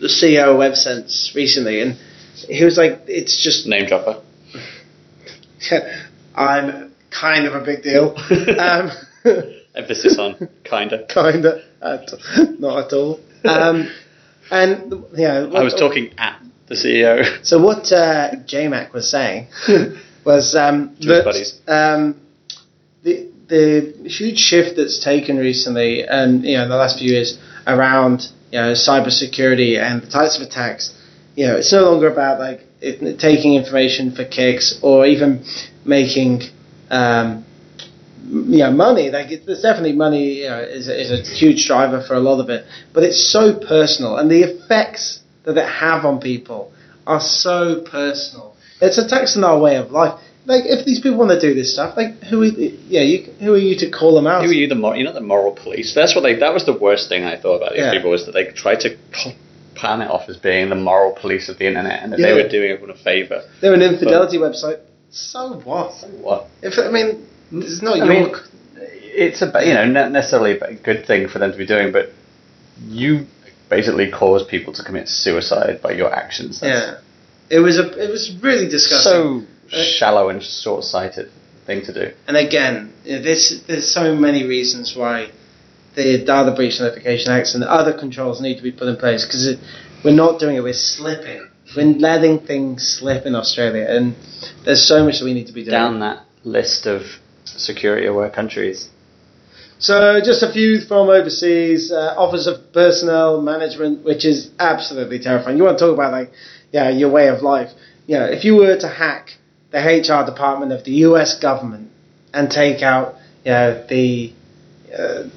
[0.00, 1.96] the CEO of WebSense recently, and
[2.46, 4.22] he was like, "It's just Name dropper.
[6.34, 8.14] I'm kind of a big deal."
[8.58, 8.90] um,
[9.78, 11.06] Emphasis on kinda.
[11.14, 11.62] kind of,
[12.58, 13.20] not at all.
[13.44, 13.88] Um,
[14.50, 17.44] and yeah, I was talking at the CEO.
[17.44, 19.46] So what uh, JMac was saying
[20.24, 22.20] was um, that um,
[23.02, 27.38] the the huge shift that's taken recently, and you know, in the last few years
[27.66, 30.94] around you know cybersecurity and the types of attacks.
[31.36, 35.44] You know, it's no longer about like it, taking information for kicks or even
[35.84, 36.42] making.
[36.90, 37.44] Um,
[38.28, 39.10] you know, money.
[39.10, 40.42] Like, it, there's definitely money.
[40.42, 43.32] You know, is a, is a huge driver for a lot of it, but it's
[43.32, 46.72] so personal, and the effects that it have on people
[47.06, 48.54] are so personal.
[48.80, 50.20] It's a tax on our way of life.
[50.44, 53.52] Like, if these people want to do this stuff, like, who are yeah, you, who
[53.52, 54.44] are you to call them out?
[54.44, 55.94] Who are you, the mor- you're not the moral police.
[55.94, 56.36] That's what they.
[56.36, 57.92] That was the worst thing I thought about these Yeah.
[57.92, 58.96] people was that they tried to
[59.74, 62.48] pan it off as being the moral police of the internet, and that they were
[62.48, 63.42] doing everyone a favour.
[63.60, 64.80] They're an infidelity website.
[65.10, 65.92] So what?
[66.20, 66.48] What?
[66.62, 68.06] If I mean, it's not I your.
[68.06, 68.34] mean,
[68.76, 72.12] it's a you know not necessarily a good thing for them to be doing, but
[72.86, 73.26] you
[73.68, 76.60] basically cause people to commit suicide by your actions.
[76.60, 76.86] That's
[77.50, 77.86] yeah, it was a.
[78.02, 79.46] It was really disgusting.
[79.70, 81.30] so Uh, shallow and short-sighted
[81.66, 82.12] thing to do.
[82.26, 85.30] And again, there's there's so many reasons why
[85.94, 89.56] the Data Breach Notification Acts and other controls need to be put in place because
[90.04, 90.62] we're not doing it.
[90.62, 91.48] We're slipping.
[91.76, 94.14] We're letting things slip in Australia, and
[94.64, 95.72] there's so much that we need to be doing.
[95.72, 97.02] Down that list of
[97.58, 98.88] security aware countries.
[99.80, 101.92] So, just a few from overseas.
[101.92, 105.56] Uh, Office of Personnel Management, which is absolutely terrifying.
[105.56, 106.32] You want to talk about like,
[106.72, 107.70] yeah, your way of life.
[108.06, 109.30] You know, if you were to hack
[109.70, 111.38] the HR department of the U.S.
[111.38, 111.90] government
[112.34, 114.32] and take out, you know, the,
[114.96, 115.28] uh,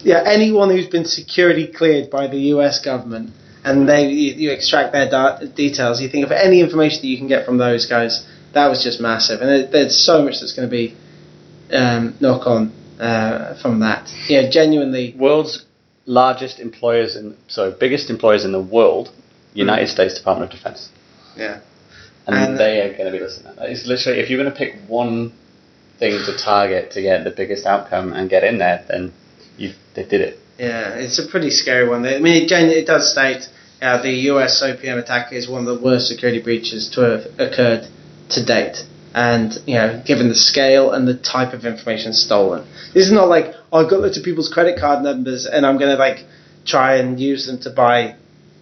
[0.00, 2.84] yeah, anyone who's been security cleared by the U.S.
[2.84, 3.30] government,
[3.64, 7.16] and they you, you extract their da- details, you think of any information that you
[7.16, 8.26] can get from those guys.
[8.54, 10.96] That was just massive, and it, there's so much that's going to be
[11.72, 14.08] um, knock on uh, from that.
[14.28, 15.14] Yeah, genuinely.
[15.18, 15.64] World's
[16.06, 19.10] largest employers in so biggest employers in the world,
[19.54, 20.90] United States Department of Defense.
[21.36, 21.60] Yeah.
[22.26, 23.54] and, And- they are going to be listening.
[23.60, 25.32] It's literally if you're going to pick one
[25.98, 29.12] thing to target to get the biggest outcome and get in there, then
[29.56, 30.38] you they did it.
[30.58, 32.04] Yeah, it's a pretty scary one.
[32.06, 33.48] I mean, it, gen- it does state
[33.82, 37.86] uh, the US OPM attack is one of the worst security breaches to have occurred
[38.30, 38.84] to date.
[39.14, 42.66] And, you know, given the scale and the type of information stolen.
[42.94, 45.78] This is not like, oh, I've got lots of people's credit card numbers and I'm
[45.78, 46.24] going to, like,
[46.66, 48.16] try and use them to buy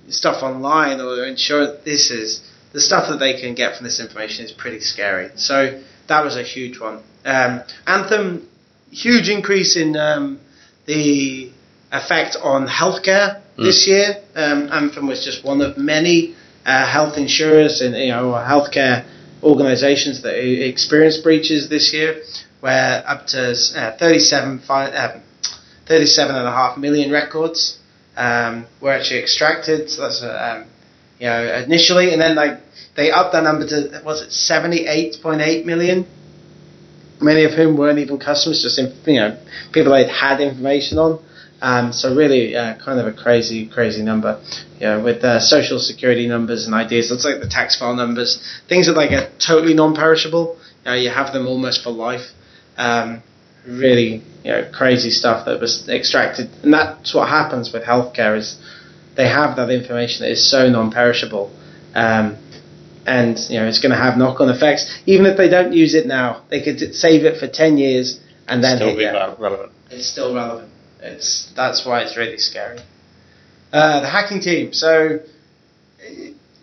[0.08, 4.44] stuff online or ensure this is the stuff that they can get from this information
[4.44, 5.30] is pretty scary.
[5.36, 7.02] So that was a huge one.
[7.24, 8.48] Um, Anthem,
[8.90, 10.40] huge increase in um,
[10.86, 11.50] the
[11.90, 14.16] effect on healthcare this year.
[14.34, 16.34] Um, Anthem was just one of many
[16.64, 19.04] uh, health insurers and you know healthcare
[19.42, 22.22] organisations that experienced breaches this year,
[22.60, 25.22] where up to uh, 37, fi- um,
[25.86, 27.78] 37 and a half million records
[28.16, 29.90] um, were actually extracted.
[29.90, 30.70] So that's uh, um,
[31.18, 32.60] you know initially, and then like
[32.96, 36.06] they upped that number to was it 78.8 million
[37.22, 39.38] many of whom weren't even customers, just in, you know
[39.72, 41.22] people they'd had information on.
[41.62, 44.42] Um, so really, uh, kind of a crazy, crazy number.
[44.80, 48.42] You know, with uh, social security numbers and ideas, it's like the tax file numbers,
[48.68, 50.58] things that like are totally non-perishable.
[50.84, 52.32] You know, you have them almost for life.
[52.76, 53.22] Um,
[53.64, 58.60] really, you know, crazy stuff that was extracted, and that's what happens with healthcare is
[59.16, 61.56] they have that information that is so non-perishable.
[61.94, 62.38] Um,
[63.06, 65.00] and you know it's going to have knock-on effects.
[65.06, 68.64] Even if they don't use it now, they could save it for ten years and
[68.64, 69.72] then Still be relevant.
[69.90, 70.71] It's still relevant.
[71.02, 72.78] It's that's why it's really scary.
[73.72, 74.72] Uh, the hacking team.
[74.72, 75.20] So,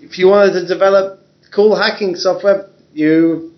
[0.02, 1.20] if you wanted to develop
[1.54, 3.54] cool hacking software, you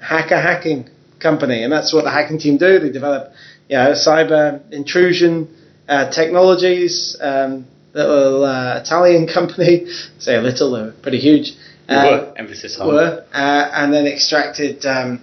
[0.00, 0.88] hack a hacking
[1.20, 2.78] company, and that's what the hacking team do.
[2.78, 3.32] They develop,
[3.68, 5.48] you know, cyber intrusion
[5.88, 7.16] uh, technologies.
[7.20, 9.86] Um, little uh, Italian company,
[10.18, 11.52] say a little, they're pretty huge.
[11.88, 12.88] We Uh, were emphasis on.
[12.88, 15.22] were, uh, and then extracted um,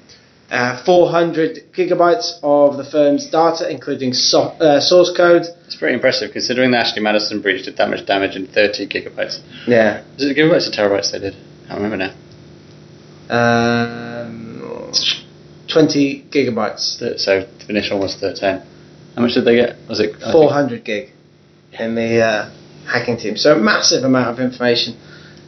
[0.52, 5.44] uh, 400 gigabytes of the firm's data, including so- uh, source code.
[5.66, 9.40] It's pretty impressive considering the Ashley Madison breach did that much damage in 30 gigabytes.
[9.68, 10.04] Yeah.
[10.18, 11.36] Is it gigabytes or terabytes they did?
[11.66, 12.14] I can't remember now.
[13.30, 14.92] Um,
[15.72, 17.20] 20 gigabytes.
[17.20, 18.62] So the initial was 13.
[19.16, 19.78] How much did they get?
[19.88, 21.10] Was it 400 gig
[21.80, 22.52] in the uh,
[22.86, 23.38] hacking team.
[23.38, 24.98] So a massive amount of information.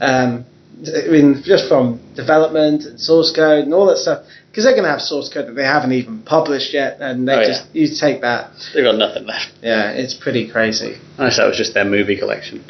[0.02, 0.46] Um,
[0.86, 4.86] I mean, just from development and source code and all that stuff, because they're going
[4.86, 7.90] to have source code that they haven't even published yet, and they Oh, just you
[7.94, 8.52] take that.
[8.74, 9.52] They've got nothing left.
[9.62, 10.96] Yeah, it's pretty crazy.
[11.18, 12.64] Unless that was just their movie collection.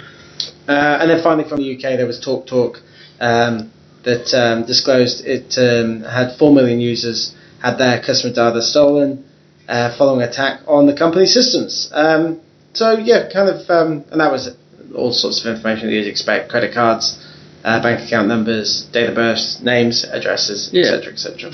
[0.67, 2.81] Uh, and then finally from the UK, there was TalkTalk
[3.19, 3.71] um,
[4.03, 9.23] that um, disclosed it um, had 4 million users had their customer data stolen
[9.67, 11.91] uh, following attack on the company systems.
[11.93, 12.41] Um,
[12.73, 14.49] so, yeah, kind of, um, and that was
[14.95, 17.23] all sorts of information that you'd expect credit cards,
[17.65, 20.83] uh, bank account numbers, date of birth, names, addresses, Yeah.
[20.93, 21.51] etc., etc.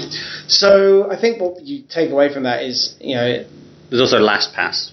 [0.47, 3.45] So, I think what you take away from that is, you know,
[3.89, 4.91] There's also LastPass,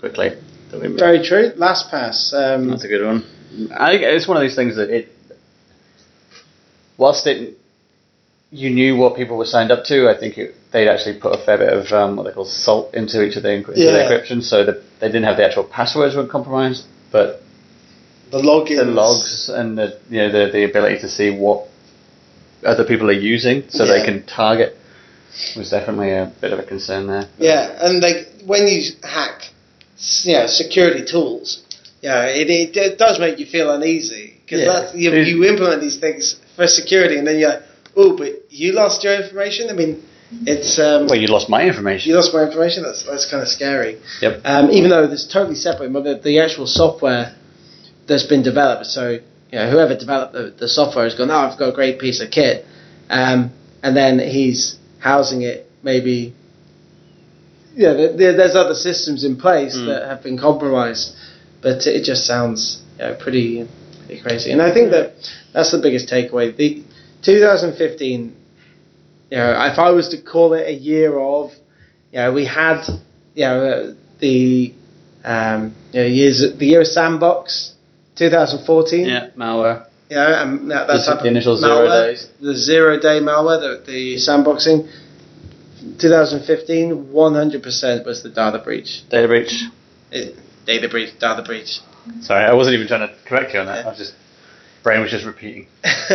[0.00, 0.30] quickly.
[0.70, 1.50] very true.
[1.56, 2.32] LastPass.
[2.32, 3.24] Um, That's a good one.
[3.76, 5.08] I think it's one of these things that it,
[6.96, 7.58] whilst it,
[8.50, 11.44] you knew what people were signed up to, I think it, they'd actually put a
[11.44, 14.08] fair bit of um, what they call salt into each of their, into Yeah.
[14.08, 17.42] encryption, so that they didn't have the actual passwords were compromised, but
[18.32, 18.76] the logins.
[18.78, 21.68] the logs and the you know the, the ability to see what
[22.64, 23.92] other people are using, so Yeah.
[23.98, 24.76] they can target,
[25.56, 27.28] was definitely a bit of a concern there.
[27.38, 29.48] Yeah, and like when you hack,
[30.22, 31.62] you know, security tools,
[32.00, 34.92] yeah, it, it, it does make you feel uneasy because Yeah.
[34.94, 37.62] you, you implement these things for security, and then you're like,
[37.96, 39.68] oh, but you lost your information.
[39.68, 40.02] I mean,
[40.46, 42.08] it's um, Well, you lost my information.
[42.10, 42.84] you lost my information.
[42.84, 43.98] That's that's kind of scary.
[44.22, 44.40] Yep.
[44.44, 47.34] Um, even though it's totally separate, but the, the actual software
[48.06, 48.86] that's been developed.
[48.86, 51.98] So you know, whoever developed the, the software has gone, oh, I've got a great
[51.98, 52.64] piece of kit,
[53.10, 53.50] um,
[53.82, 56.34] and then he's housing it maybe.
[57.74, 59.86] Yeah, there, there- there's other systems in place Mm.
[59.86, 61.14] that have been compromised,
[61.62, 63.66] but it just sounds you know, pretty,
[64.06, 64.50] pretty crazy.
[64.52, 65.14] And I think that
[65.54, 66.54] that's the biggest takeaway.
[66.54, 66.82] The
[67.22, 68.36] 2015
[69.30, 71.52] you know, if I was to call it a year of,
[72.12, 72.82] you know, we had,
[73.34, 74.74] you know, the,
[75.24, 77.71] um, you know, years, the year of sandbox,
[78.30, 79.06] 2014.
[79.06, 79.86] Yeah, malware.
[80.08, 82.28] Yeah, and that, that The- initial zero malware, days.
[82.40, 84.88] The zero day malware, the, the sandboxing.
[85.98, 89.02] 2015, 100% was the data breach.
[89.10, 89.64] Data breach.
[90.12, 91.80] It, data breach, data breach.
[92.20, 93.84] Sorry, I wasn't even trying to correct you on that.
[93.84, 94.14] I was just
[94.82, 95.66] brain was just repeating.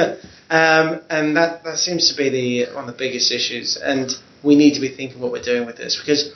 [0.49, 3.77] um, and that, that seems to be the one of the biggest issues.
[3.77, 4.11] And
[4.43, 6.31] we need to be thinking what we're doing with this because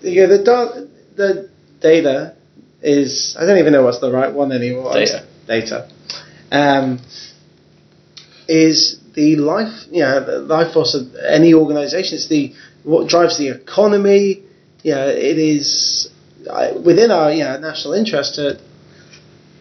[0.00, 0.80] you know, the da-
[1.16, 2.34] the data
[2.82, 4.92] is I don't even know what's the right one anymore.
[4.94, 5.26] Data.
[5.46, 5.88] Data.
[6.50, 7.00] Um,
[8.48, 12.16] is the life you know the life force of any organisation.
[12.16, 14.42] It's the what drives the economy.
[14.82, 16.10] You know, it is
[16.48, 18.60] uh, within our you know national interest to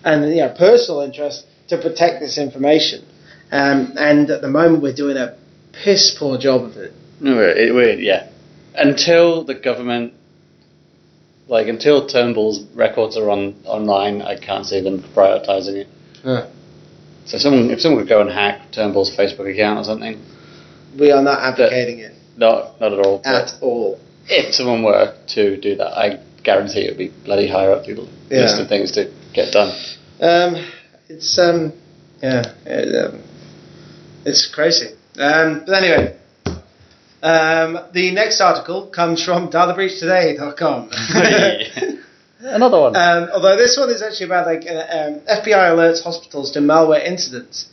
[0.04, 3.06] and you know personal interest to protect this information.
[3.52, 5.38] Um, and at the moment, we're doing a
[5.84, 6.94] piss poor job of it.
[7.20, 8.30] No, we're, we're, yeah.
[8.74, 10.14] Until the government,
[11.52, 15.88] like until Turnbull's records are on online, I can't see them prioritising it.
[16.24, 16.48] Yeah.
[17.26, 20.20] So someone, if someone could go and hack Turnbull's Facebook account or something,
[20.98, 23.22] We are not advocating it not not at all.
[23.26, 24.00] At all.
[24.28, 28.08] if someone were to do that, I guarantee it would be bloody higher up people
[28.30, 28.42] Yeah.
[28.42, 29.72] list of things to get done.
[30.22, 30.56] Um,
[31.10, 31.74] it's um,
[32.24, 33.22] yeah, it, um,
[34.26, 34.96] it's crazy.
[35.20, 36.18] Um, but anyway,
[37.22, 40.90] um, the next article comes from databreachtoday.com.
[42.40, 42.96] Another one.
[42.96, 47.06] Um, although this one is actually about like uh, um, FBI alerts hospitals to malware
[47.06, 47.68] incidents.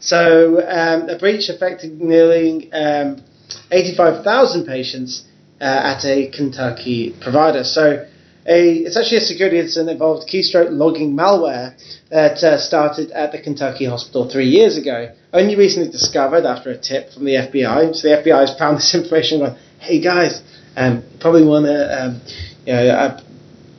[0.00, 3.22] So um, a breach affected nearly um,
[3.70, 5.24] 85,000 patients
[5.60, 7.64] uh, at a Kentucky provider.
[7.64, 8.06] So
[8.46, 11.74] a, it's actually a security incident involved keystroke logging malware
[12.10, 15.14] that uh, started at the Kentucky hospital three years ago.
[15.32, 17.94] Only recently discovered after a tip from the FBI.
[17.94, 20.42] So the FBI has found this information and gone, hey guys,
[20.76, 22.20] um, probably want to um,
[22.66, 23.20] you know, uh,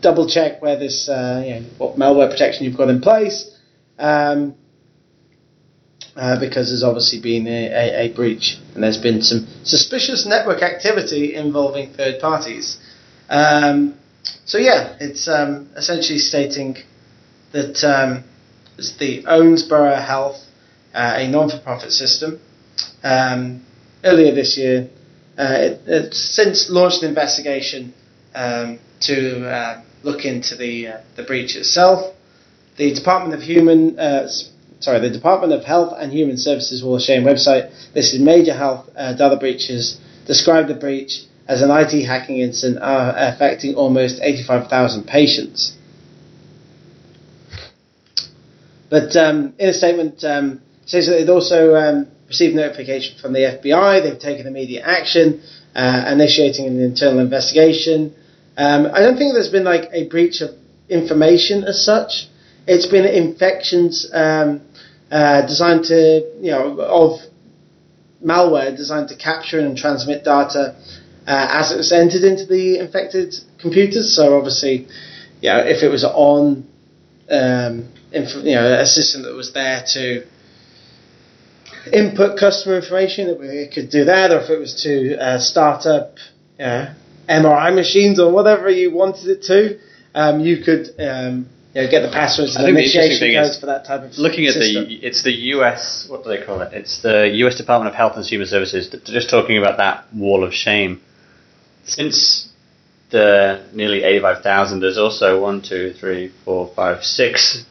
[0.01, 3.56] double check where this, uh, you know, what malware protection you've got in place,
[3.99, 4.56] um,
[6.15, 10.63] uh, because there's obviously been a, a, a breach and there's been some suspicious network
[10.63, 12.80] activity involving third parties.
[13.30, 13.95] Um,
[14.45, 16.77] so yeah, it's um, essentially stating
[17.51, 18.23] that um,
[18.77, 20.38] it's the Owensboro Health,
[20.93, 22.39] uh, a non-for-profit system,
[23.03, 23.65] um,
[24.03, 24.89] earlier this year,
[25.38, 27.93] uh, it, since launched an investigation
[28.36, 32.13] um, to uh, look into the uh, the breach itself.
[32.77, 34.27] The Department of Human, uh,
[34.79, 38.89] sorry, the Department of Health and Human Services Wall of Shame website listed major health
[38.95, 45.05] uh, data breaches, described the breach as an IT hacking incident uh, affecting almost 85,000
[45.05, 45.75] patients.
[48.89, 53.39] But um, in a statement, um, says that it also um, received notification from the
[53.39, 54.03] FBI.
[54.03, 55.41] They've taken immediate action,
[55.75, 58.15] uh, initiating an internal investigation.
[58.58, 60.51] Um, I don't think there's been like a breach of
[60.89, 62.27] information as such.
[62.67, 64.62] It's been infections um,
[65.12, 67.19] uh, designed to, you know, of
[68.23, 70.75] malware designed to capture and transmit data
[71.27, 74.15] uh, as it was entered into the infected computers.
[74.15, 74.88] So obviously,
[75.41, 76.67] you know, if it was on,
[77.29, 80.25] um, inf- you know, a system that was there to
[81.91, 85.85] input customer information, it, it could do that, or if it was to uh, start
[85.85, 86.15] up,
[86.59, 86.93] you know,
[87.29, 89.79] MRI machines or whatever you wanted it to,
[90.13, 93.27] um, you could um, you know, get the passwords I and think the interesting initiation
[93.27, 94.85] thing codes is for that type of Looking at system.
[94.88, 96.07] the, it's the U.S.
[96.07, 96.71] What do they call it?
[96.73, 97.55] It's the U.S.
[97.57, 98.95] Department of Health and Human Services.
[99.05, 101.01] Just talking about that wall of shame.
[101.86, 102.50] Since
[103.12, 107.63] the nearly eighty-five thousand, there's also one, two, three, four, five, six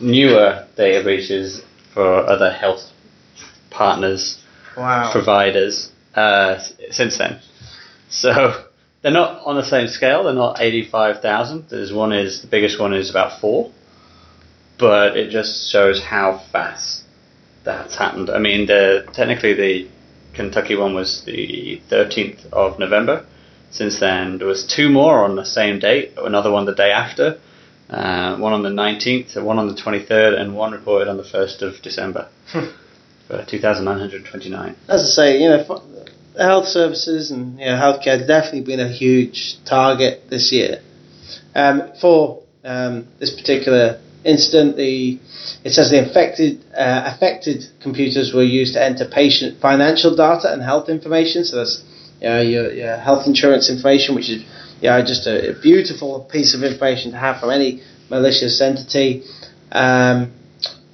[0.00, 2.90] newer data breaches for other health
[3.70, 4.42] partners
[4.76, 5.12] wow.
[5.12, 6.58] providers uh,
[6.90, 7.40] since then.
[8.08, 8.64] So
[9.02, 10.24] they're not on the same scale.
[10.24, 11.66] They're not eighty-five thousand.
[11.68, 13.70] There's one is the biggest one is about four,
[14.78, 17.04] but it just shows how fast
[17.64, 18.30] that's happened.
[18.30, 19.88] I mean, the technically the
[20.34, 23.26] Kentucky one was the thirteenth of November.
[23.70, 26.12] Since then, there was two more on the same date.
[26.16, 27.38] Another one the day after.
[27.88, 31.62] Uh, one on the 19th, one on the 23rd, and one reported on the 1st
[31.62, 32.28] of December
[33.26, 34.76] for 2,929.
[34.88, 35.82] as I say, you know,
[36.38, 40.82] health services and you know, healthcare has definitely been a huge target this year.
[41.54, 45.18] Um, for um, this particular incident, the
[45.64, 50.62] it says the infected uh, affected computers were used to enter patient financial data and
[50.62, 51.44] health information.
[51.44, 51.82] So that's
[52.20, 54.42] you know, your, your health insurance information, which is
[54.80, 59.22] you know, just a, a beautiful piece of information to have from any malicious entity.
[59.72, 60.32] Um,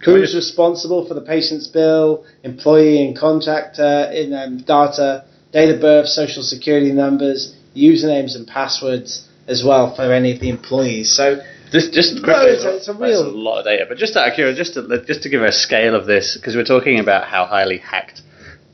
[0.05, 6.07] Who's responsible for the patient's bill, employee and contractor in um, data, date of birth,
[6.07, 11.13] social security numbers, usernames and passwords as well for any of the employees.
[11.17, 11.41] So
[11.73, 13.85] Just, just quickly, it's a- it's a real- a lot of data.
[13.89, 16.55] But just out of curiosity, just to just to give a scale of this, because
[16.55, 18.21] we're talking about how highly hacked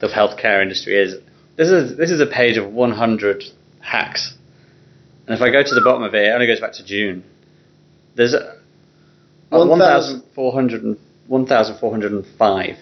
[0.00, 1.14] the healthcare industry is.
[1.56, 3.44] This is this is a page of 100
[3.80, 4.34] hacks,
[5.26, 7.24] and if I go to the bottom of it, it only goes back to June.
[8.14, 8.56] There's a,
[9.50, 12.76] a 1,000 1,400 and- 1,405,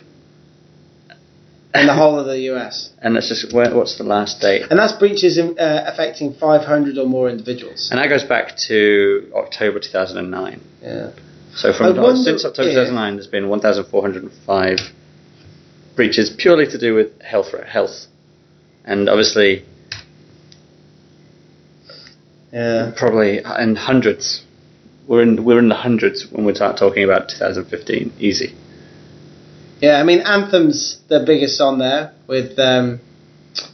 [1.74, 4.62] in the whole of the US, and that's just where, what's the last date?
[4.70, 7.88] and that's breaches in, uh, affecting 500 or more individuals.
[7.92, 10.60] And that goes back to October 2009.
[10.82, 11.10] Yeah.
[11.54, 12.84] So from wonder- since October yeah.
[12.86, 14.78] 2009, there's been 1,405
[15.96, 18.06] breaches purely to do with health, health,
[18.84, 19.64] and obviously
[22.52, 22.92] Yeah.
[22.96, 24.42] probably in hundreds.
[25.06, 28.12] We're in we're in the hundreds when we start talking about 2015.
[28.18, 28.54] Easy.
[29.80, 33.00] Yeah, I mean, Anthem's the biggest on there with um,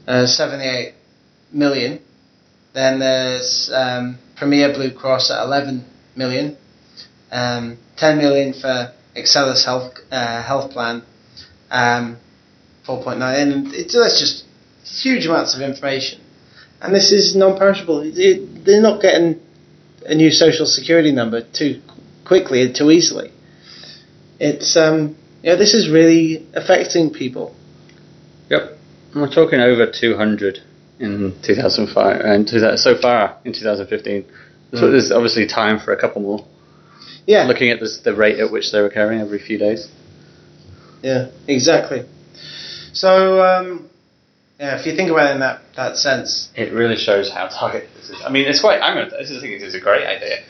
[0.06, 0.94] uh, 78
[1.52, 2.00] million.
[2.74, 6.56] Then there's um, Premera Blue Cross at 11 million.
[7.32, 11.02] Um, 10 million for Excellus Health uh, Health Plan,
[11.70, 12.18] um,
[12.86, 13.42] 4.9.
[13.42, 14.44] And it's, that's just
[14.86, 16.20] huge amounts of information.
[16.80, 18.12] And this is non-perishable.
[18.64, 19.40] They're not getting
[20.04, 21.80] a new social security number too
[22.24, 23.32] quickly, and too easily.
[24.38, 27.54] It's um, yeah, this is really affecting people.
[28.50, 28.76] Yep.
[29.14, 30.58] We're talking over 200
[31.00, 34.24] in 2005 and 2000, so far in 2015.
[34.74, 34.90] So Mm.
[34.90, 36.44] there's obviously time for a couple more.
[37.26, 39.88] Yeah, Looking at this, the rate at which they're occurring every few days.
[41.02, 42.04] yeah, exactly.
[42.92, 43.88] So um,
[44.60, 47.88] yeah, if you think about it in that that sense, It really shows how targeted
[47.96, 48.16] this is.
[48.24, 48.80] I mean, it's quite.
[48.80, 50.44] I'm this is, I think this is a great idea.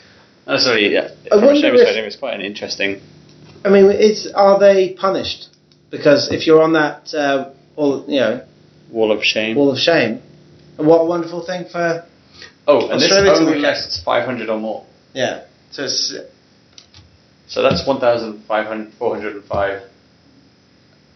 [0.45, 3.01] Not necessarily, yeah, from a if- perspective, it's quite an interesting.
[3.65, 5.49] I mean, it's are they punished?
[5.89, 8.45] Because if you're on that, uh, wall, you know,
[8.91, 9.55] Wall of shame.
[9.57, 10.21] wall of shame,
[10.77, 12.05] and what a wonderful thing for
[12.67, 14.85] oh, and this Australia to only lists 500 or more.
[15.13, 15.43] yeah.
[15.71, 16.13] So it's
[17.47, 19.81] So that's 1,405.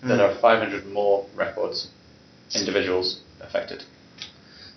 [0.04, 0.20] There Mm.
[0.20, 1.88] are 500 more records,
[2.56, 3.84] individuals affected.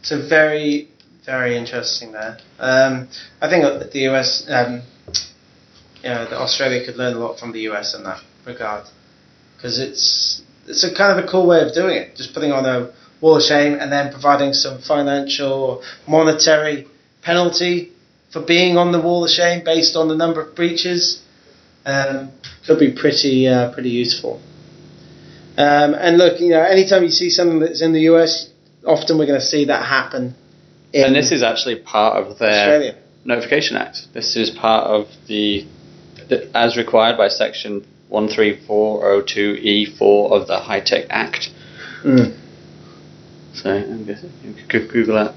[0.02, 0.88] So very,
[1.24, 2.38] very interesting there.
[2.58, 3.08] Um,
[3.40, 4.82] I think that the US, um,
[6.02, 8.86] you know, that Australia could learn a lot from the US in that regard,
[9.56, 12.64] because it's it's a kind of a cool way of doing it, just putting on
[12.64, 16.86] a wall of shame and then providing some financial or monetary
[17.22, 17.92] penalty
[18.30, 21.22] for being on the wall of shame based on the number of breaches.
[21.86, 22.32] Um,
[22.66, 24.40] could be pretty uh, pretty useful.
[25.56, 28.50] Um, and look, you know, anytime you see something that's in the US,
[28.84, 30.34] often we're going to see that happen.
[30.92, 32.98] In and this is actually part of their Australia.
[33.24, 34.08] Notification Act.
[34.12, 35.66] This is part of the,
[36.28, 41.48] the as required by Section 13402E4 of the HITECH Act.
[42.04, 42.36] Mm.
[43.54, 45.34] So I'm guessing you could Google that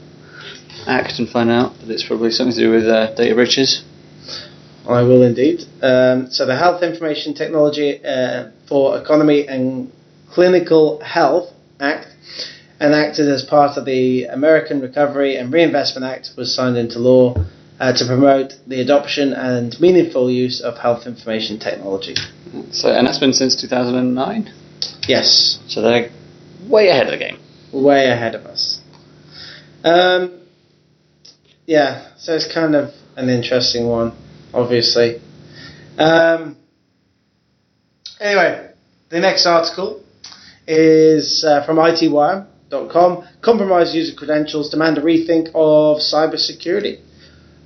[0.87, 3.83] act and find out that it's probably something to do with uh, data breaches.
[4.87, 5.61] I will indeed.
[5.81, 9.91] Um, so the Health Information Technology uh, for Economy and
[10.31, 12.07] Clinical Health Act,
[12.79, 17.35] enacted as part of the American Recovery and Reinvestment Act, was signed into law
[17.79, 22.15] uh, to promote the adoption and meaningful use of health information technology.
[22.71, 24.53] So, and that's been since 2009.
[25.07, 26.09] Yes, So they're
[26.67, 27.39] way ahead of the game.
[27.71, 28.81] way ahead of us.
[29.83, 30.41] Um,
[31.65, 34.13] yeah, so it's kind of an interesting one,
[34.53, 35.21] obviously.
[35.97, 36.57] Um,
[38.19, 38.71] anyway,
[39.09, 40.03] the next article
[40.67, 43.27] is uh, from ITWire.com.
[43.41, 47.01] Compromised user credentials demand a rethink of cybersecurity.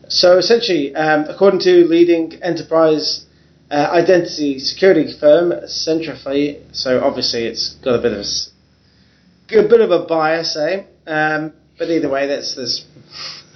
[0.08, 3.26] So essentially, um, according to leading enterprise
[3.72, 9.82] uh, identity security firm Centrify, so obviously it's got a bit of a, a bit
[9.82, 10.84] of a bias, eh?
[11.08, 12.86] Um, but either way, that's this.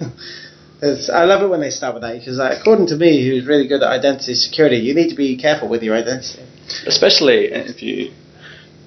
[0.82, 3.66] I love it when they start with that because, like, according to me, who's really
[3.66, 6.42] good at identity security, you need to be careful with your identity.
[6.86, 8.12] Especially if you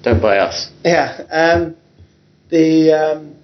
[0.02, 0.70] don't buy us.
[0.84, 1.26] Yeah.
[1.30, 1.76] Um,
[2.50, 3.36] the um,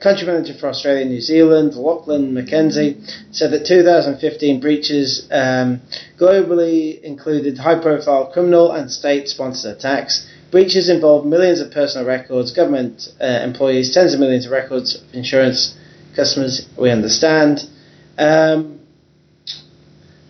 [0.00, 5.80] country manager for Australia and New Zealand, Lachlan McKenzie, said that 2015 breaches um,
[6.18, 10.28] globally included high profile criminal and state sponsored attacks.
[10.50, 15.76] Breaches involved millions of personal records, government uh, employees, tens of millions of records insurance
[16.16, 17.60] customers, we understand.
[18.16, 18.77] Um,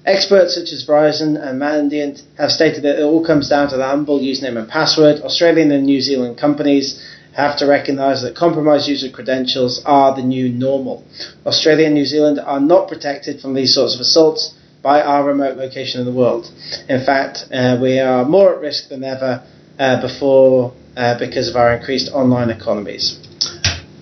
[0.09, 3.85] Experts such as Verizon and Mandiant have stated that it all comes down to the
[3.85, 5.21] humble username and password.
[5.21, 6.99] Australian and New Zealand companies
[7.37, 11.05] have to recognise that compromised user credentials are the new normal.
[11.45, 15.59] Australia and New Zealand are not protected from these sorts of assaults by our remote
[15.59, 16.51] location in the world.
[16.89, 19.45] In fact, uh, we are more at risk than ever
[19.79, 23.19] uh, before uh, because of our increased online economies.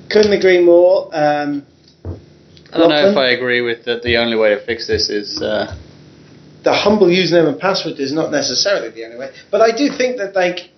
[0.08, 1.10] Couldn't agree more.
[1.12, 1.66] Um,
[2.72, 4.02] I don't know if I agree with that.
[4.04, 5.76] The only way to fix this is uh,
[6.66, 9.30] the humble username and password is not necessarily the only way.
[9.52, 10.70] But I do think that like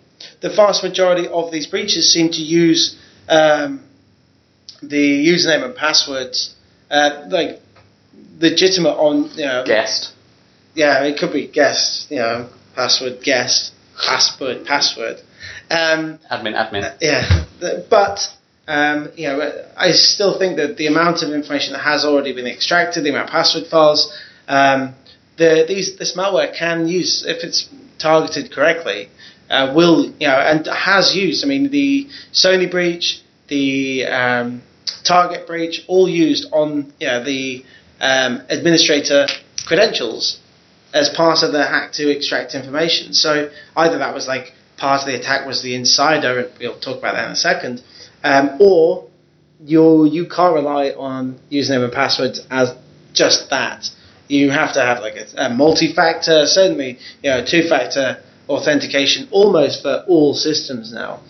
[0.43, 2.95] the vast majority of these breaches seem to use
[3.27, 3.83] um,
[4.83, 6.55] the username and passwords
[6.91, 7.61] uh, like
[8.39, 10.13] legitimate on you know guessed.
[10.75, 13.73] yeah it could be guest you know password guest
[14.07, 15.17] password password
[15.71, 16.97] um, Admin, admin.
[17.01, 17.45] yeah,
[17.89, 18.21] but
[18.67, 22.47] um, you know, I still think that the amount of information that has already been
[22.47, 24.13] extracted, the amount of password files,
[24.47, 24.95] um,
[25.39, 27.69] the these this malware can use if it's
[27.99, 29.09] targeted correctly,
[29.51, 31.45] uh, will you know, and has used.
[31.45, 34.63] I mean, the Sony breach, the um,
[35.05, 37.65] Target breach, all used on you know, the
[38.01, 39.27] um, administrator
[39.67, 40.41] credentials
[40.93, 43.13] as part of the hack to extract information.
[43.13, 46.99] So either that was like part of the attack was the insider, and we'll talk
[46.99, 47.83] about that in a second,
[48.25, 49.09] um, or
[49.61, 52.75] you you can't rely on username and passwords as
[53.13, 53.91] just that.
[54.29, 60.05] You have to have like a, a multi-factor, certainly you know two-factor authentication almost for
[60.09, 61.21] all systems now.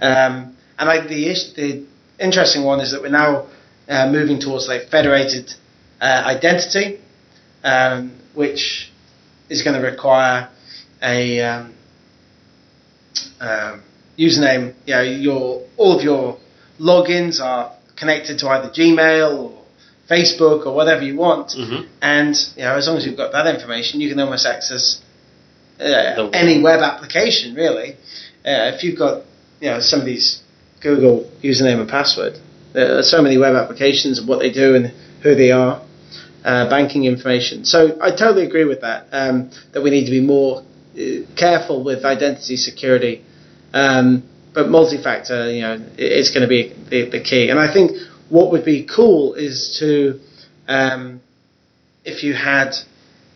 [0.00, 1.84] Um, and like the is- the
[2.18, 3.46] interesting one is that we're now
[3.88, 5.54] uh, moving towards like federated
[6.00, 7.00] uh, identity,
[7.64, 8.90] um, which
[9.48, 10.48] is going to require
[11.02, 11.74] a um,
[13.40, 13.82] um,
[14.18, 14.74] username.
[14.86, 16.38] You know, your all of your
[16.80, 19.61] logins are connected to either Gmail or
[20.10, 21.86] Facebook or whatever you want, Mhm.
[22.02, 24.98] and you know, as long as you've got that information, you can almost access
[25.80, 27.96] uh, any web application really.
[28.44, 29.22] Uh, if you've got
[29.60, 30.40] you know some of these
[30.80, 32.38] Google username and password,
[32.72, 34.92] there are so many web applications and what they do and
[35.22, 35.80] who they are,
[36.44, 37.64] uh, banking information.
[37.64, 39.06] So I totally agree with that.
[39.12, 40.62] Um, that we need to be more
[40.98, 41.02] uh,
[41.36, 43.22] careful with identity security,
[43.72, 47.48] um, but multi-factor, you know, is going to be the, the key.
[47.48, 47.92] And I think
[48.32, 50.18] what would be cool is to,
[50.66, 51.20] um,
[52.02, 52.70] if you had,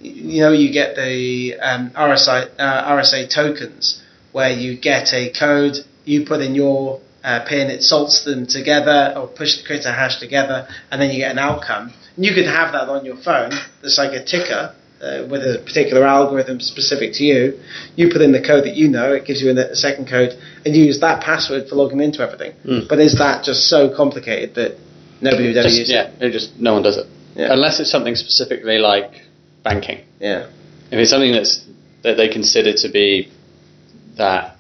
[0.01, 5.75] you know, you get the um, RSI uh, RSA tokens where you get a code,
[6.07, 10.19] you put in your uh, pin, it salts them together or push creates a hash
[10.19, 11.93] together, and then you get an outcome.
[12.17, 13.53] And you could have that on your phone.
[13.83, 17.61] It's like a ticker uh, with a particular algorithm specific to you.
[17.97, 20.33] You put in the code that you know, it gives you a, a second code,
[20.65, 22.55] and you use that password for logging into everything.
[22.65, 22.89] Mm.
[22.89, 24.86] But is that just so complicated that
[25.21, 27.07] nobody would ever Just, use yeah, it just no one does it
[27.37, 27.53] Yeah.
[27.53, 29.11] unless it's something specifically like
[29.63, 30.05] banking.
[30.21, 30.47] Yeah.
[30.91, 31.65] If it's something that's
[32.03, 33.29] that they consider to be
[34.17, 34.57] that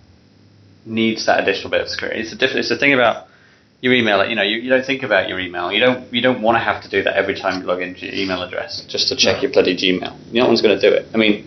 [0.84, 2.60] needs that additional bit of security, it's a different.
[2.60, 3.26] It's the thing about
[3.80, 4.24] your email.
[4.28, 5.70] You know, you, you don't think about your email.
[5.72, 8.06] You don't you don't want to have to do that every time you log into
[8.06, 9.42] your email address just to check No.
[9.42, 10.32] your bloody Gmail.
[10.32, 11.06] No one's going to do it.
[11.14, 11.46] I mean,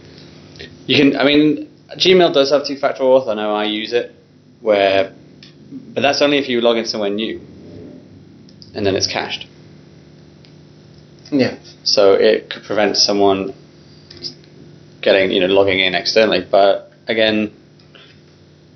[0.88, 1.20] you can.
[1.20, 3.28] I mean, Gmail does have two-factor auth.
[3.28, 4.14] I know I use it,
[4.62, 5.14] where,
[5.94, 7.42] but that's only if you log in somewhere new,
[8.76, 9.48] and then it's cached.
[11.32, 11.58] Yeah.
[11.84, 13.54] So it could prevent someone
[15.02, 16.46] getting you know logging in externally.
[16.50, 17.54] But again,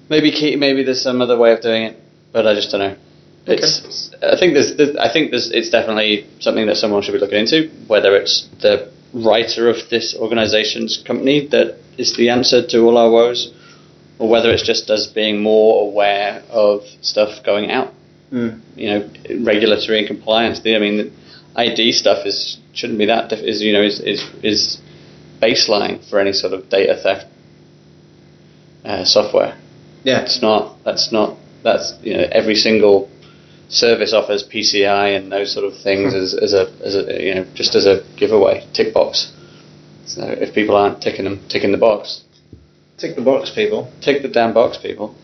[0.10, 2.00] maybe key, maybe there's some other way of doing it,
[2.32, 2.96] but I just don't know.
[3.46, 7.20] It's I think there's, there's I think there's it's definitely something that someone should be
[7.20, 7.70] looking into.
[7.88, 13.12] Whether it's the writer of this organisation's company that is the answer to all our
[13.12, 13.54] woes,
[14.18, 17.93] or whether it's just us being more aware of stuff going out.
[18.34, 18.62] Mm.
[18.76, 19.10] You know,
[19.46, 20.60] regulatory and compliance.
[20.66, 21.12] I mean, the
[21.56, 24.82] ID stuff is shouldn't be that diff- is you know is is is
[25.42, 27.28] baseline for any sort of data theft
[28.86, 29.58] uh, software.
[30.04, 30.22] Yeah.
[30.24, 30.84] It's not.
[30.84, 31.38] That's not.
[31.64, 33.10] That's you know every single
[33.70, 37.46] service offers PCI and those sort of things as, as a as a you know
[37.54, 39.32] just as a giveaway tick box.
[40.06, 42.24] So if people aren't ticking them, ticking the box,
[42.98, 43.92] Tick the box, people.
[44.02, 45.16] tick the damn box, people.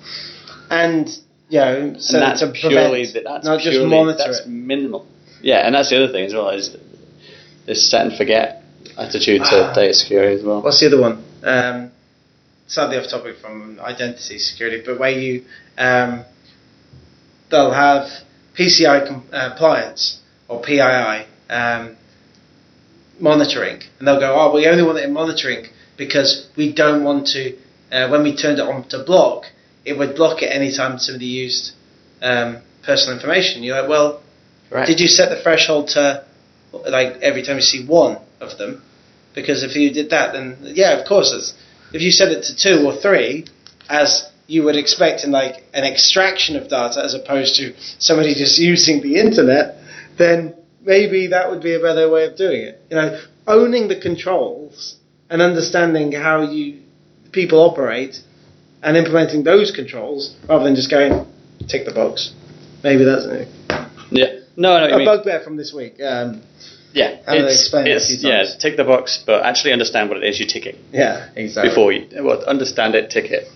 [0.70, 1.08] And,
[1.50, 4.48] you know, so and that's purely prevent, that's not just purely- monitor that's it.
[4.48, 5.06] minimal.
[5.42, 6.76] Yeah, and that's the other thing as well is
[7.66, 8.64] this set and forget
[8.98, 9.74] attitude to Ah.
[9.74, 10.62] data security as well.
[10.62, 11.24] What's the other one?
[11.44, 11.92] Um,
[12.68, 15.44] slightly off topic from identity security, but where you
[15.78, 16.26] um,
[17.50, 18.10] they'll have
[18.56, 20.20] PCI uh, compliance
[20.50, 21.96] or PII um,
[23.20, 27.28] monitoring, and they'll go, "Oh, we only want it in monitoring because we don't want
[27.28, 27.56] to."
[27.92, 29.46] Uh, when we turned it on to block,
[29.90, 31.74] it would block it anytime somebody used
[32.22, 33.64] um, personal information.
[33.64, 34.22] You're like, well,
[34.70, 34.88] Correct.
[34.88, 36.24] did you set the threshold to
[36.72, 38.84] like every time you see one of them?
[39.34, 41.34] Because if you did that, then yeah, of course.
[41.34, 41.54] It's,
[41.92, 43.46] if you set it to two or three,
[43.90, 48.60] as you would expect in like an extraction of data, as opposed to somebody just
[48.60, 49.78] using the internet,
[50.18, 52.80] then maybe that would be a better way of doing it.
[52.92, 54.98] You know, owning the controls
[55.32, 56.82] and understanding how you
[57.32, 58.22] people operate
[58.82, 61.26] and implementing those controls rather than just going
[61.68, 62.34] tick the box.
[62.84, 63.48] Maybe that's a,
[64.12, 64.40] Yeah.
[64.56, 65.00] No, no.
[65.00, 66.02] A bugbear from this week.
[66.02, 66.42] Um,
[66.94, 67.20] yeah.
[67.28, 68.44] It's, it's, yeah.
[68.60, 71.70] Tick the box, but actually understand what it is you're ticking yeah, exactly.
[71.70, 73.48] before you well, understand it, tick it.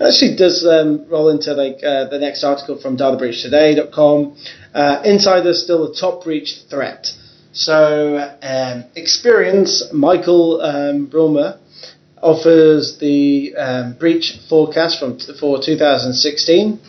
[0.00, 4.36] actually does um, roll into like uh, the next article from databreachtoday.com.
[4.74, 7.12] Uh, insiders still a top breach threat.
[7.52, 11.06] So, um, Experian Michael um,
[12.22, 16.80] offers the um, breach forecast from for 2016.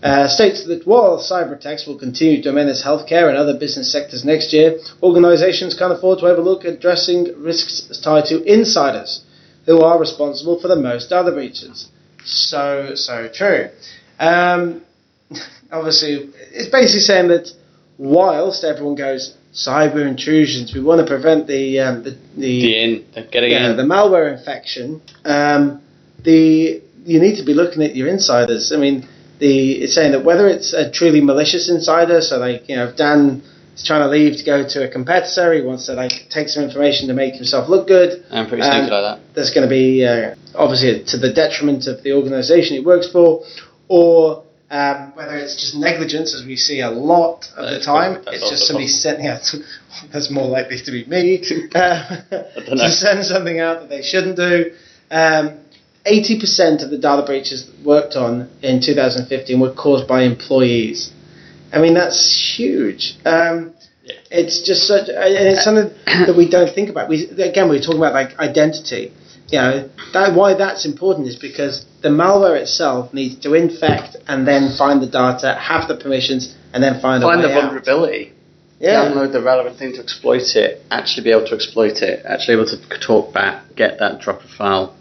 [0.00, 4.24] Uh, states that while cyber attacks will continue to menace healthcare and other business sectors
[4.24, 9.24] next year, organizations can't afford to overlook addressing risks tied to insiders
[9.66, 11.88] who are responsible for the most data breaches.
[12.24, 13.70] So, so true.
[14.20, 14.82] Um,
[15.72, 17.50] obviously, it's basically saying that
[17.98, 23.04] whilst everyone goes cyber intrusions, we want to prevent the um, the, the, The in,
[23.14, 23.76] the getting yeah, in.
[23.76, 25.00] the malware infection.
[25.24, 25.82] Um,
[26.22, 28.72] the you need to be looking at your insiders.
[28.72, 32.76] I mean, the it's saying that whether it's a truly malicious insider, so like you
[32.76, 33.42] know, if Dan
[33.74, 36.62] is trying to leave to go to a competitor, he wants to like take some
[36.64, 39.34] information to make himself look good I'm pretty um, sneaky like that.
[39.34, 43.44] there's going to be uh, obviously to the detriment of the organisation it works for,
[43.88, 48.22] or um, whether it's just negligence, as we see a lot of the time.
[48.24, 49.40] that's It's just somebody sending out.
[50.12, 51.38] That's more likely to be me
[51.74, 54.72] uh, to send something out that they shouldn't do.
[55.10, 55.58] Um,
[56.06, 61.12] 80% of the data breaches worked on in 2015 were caused by employees.
[61.72, 63.16] I mean, that's huge.
[63.24, 64.14] Um, Yeah.
[64.30, 67.10] It's just such, and it's something that we don't think about.
[67.10, 69.12] We again, we're talking about like identity.
[69.50, 74.46] You know, that why that's important is because the malware itself needs to infect and
[74.46, 77.62] then find the data, have the permissions, and then find, Find a the way out.
[77.64, 78.32] vulnerability.
[78.78, 80.82] Yeah, Download the relevant thing to exploit it.
[80.90, 82.24] Actually be able to exploit it.
[82.26, 84.94] Actually able to talk back, get that drop of file,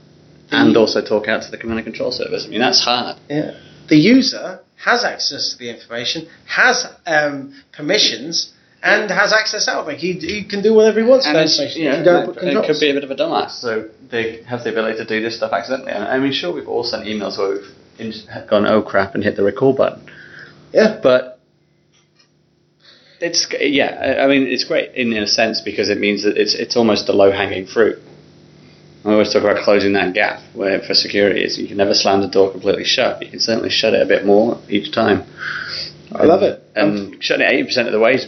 [0.49, 0.79] and Mm.
[0.79, 2.45] also talk out to the command and control service.
[2.45, 3.17] I mean, that's hard.
[3.29, 3.51] yeah.
[3.89, 8.51] The user has access to the information, has um, permissions,
[8.83, 9.87] and has access out.
[9.87, 11.81] Like he, he can do whatever he wants with And it's, information.
[11.81, 13.51] you know, you don't put it could be a bit of a dumbass.
[13.59, 15.91] So they have the ability to do this stuff accidentally.
[15.93, 17.59] I mean, sure, we've all sent emails where
[17.97, 20.07] we've gone, oh crap, and hit the record button.
[20.73, 20.99] Yeah.
[21.01, 21.39] But
[23.19, 26.37] it's yeah, I- I mean, it's great in, in a sense because it means that
[26.37, 27.97] it's it's almost the low hanging fruit.
[29.05, 32.21] I always talk about closing that gap where for security is you can never slam
[32.21, 33.23] the door completely shut.
[33.23, 35.23] You can certainly shut it a bit more each time.
[36.11, 36.61] I love it.
[36.75, 38.27] And shutting it eighty percent of the ways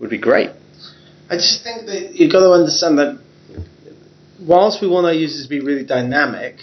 [0.00, 0.50] would be great.
[1.30, 3.18] I just think that you've got to understand that
[4.40, 6.56] whilst we want our users to be really dynamic,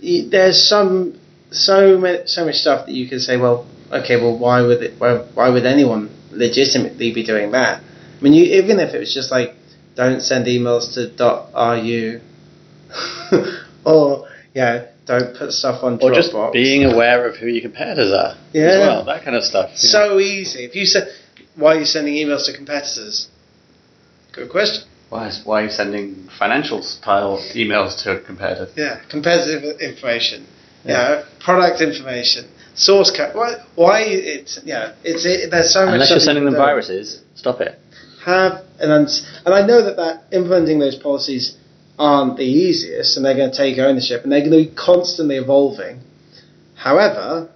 [0.00, 1.18] there's some
[1.50, 5.00] so much so much stuff that you can say, well, okay, well, why would it,
[5.00, 7.82] why, why would anyone legitimately be doing that?
[7.82, 9.54] I mean, you, even if it was just like,
[9.96, 11.10] don't send emails to
[11.82, 12.20] .ru,
[13.84, 16.52] or yeah, don't put stuff on Or just Dropbox.
[16.52, 18.36] being aware of who your competitors are.
[18.52, 18.62] Yeah.
[18.66, 19.70] As well, that kind of stuff.
[19.76, 20.64] so easy.
[20.64, 21.08] If you said,
[21.58, 23.28] why are you sending emails to competitors?
[24.32, 24.88] Good question.
[25.08, 28.68] Why is why are you sending financial style emails to a competitor?
[28.76, 30.46] Yeah, competitive information.
[30.84, 33.34] Yeah, product information, source code.
[33.34, 33.56] Why?
[33.74, 34.94] Why it's yeah?
[35.02, 35.94] It's it, there's so much.
[35.94, 37.78] Unless you're sending them viruses, stop it.
[38.24, 41.56] have and and I know that that implementing those policies
[41.98, 45.36] aren't the easiest, and they're going to take ownership, and they're going to be constantly
[45.36, 46.00] evolving.
[46.76, 47.50] However,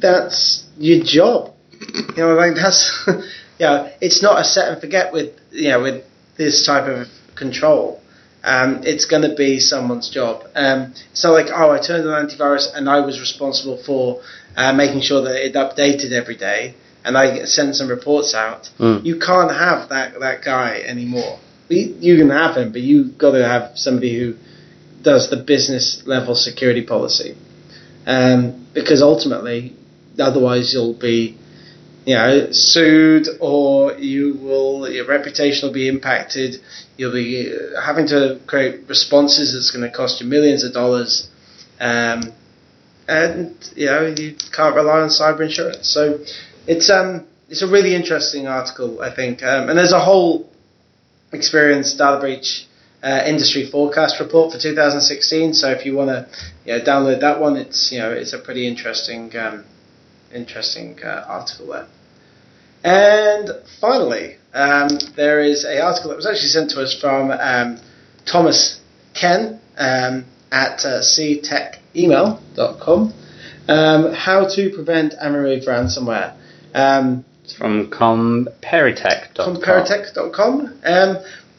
[0.00, 1.53] that's your job.
[1.92, 5.82] You know, like that's you know, it's not a set and forget with you know
[5.82, 6.04] with
[6.36, 8.00] this type of control.
[8.42, 10.44] Um, it's going to be someone's job.
[10.54, 14.20] Um, it's not like oh, I turned on antivirus and I was responsible for
[14.56, 16.74] uh, making sure that it updated every day,
[17.04, 18.68] and I sent some reports out.
[18.78, 19.04] Mm.
[19.04, 21.38] You can't have that that guy anymore.
[21.68, 24.34] You you can have him, but you've got to have somebody who
[25.02, 27.36] does the business level security policy,
[28.06, 29.74] um, because ultimately,
[30.18, 31.38] otherwise you'll be,
[32.04, 36.60] you know, sued or you will your reputation will be impacted.
[36.96, 41.28] You'll be uh, having to create responses that's going to cost you millions of dollars,
[41.80, 42.32] um,
[43.08, 45.88] and you know you can't rely on cyber insurance.
[45.88, 46.20] So
[46.66, 50.50] it's um it's a really interesting article, I think, um, and there's a whole
[51.32, 52.66] Experian data breach
[53.02, 55.54] uh, industry forecast report for 2016.
[55.54, 56.26] So if you want to
[56.64, 59.64] you know, download that one, it's you know it's a pretty interesting um,
[60.34, 61.86] interesting uh, article there.
[62.84, 67.80] And finally, um, there is a article that was actually sent to us from um,
[68.30, 68.78] Thomas
[69.18, 73.14] Ken um, at uh, ctechemail.com.
[73.66, 76.34] Um, how to prevent and remove ransomware.
[76.74, 79.56] Um, It's from comparitech.com.
[79.56, 80.80] comparatech.com.
[80.84, 81.16] Um,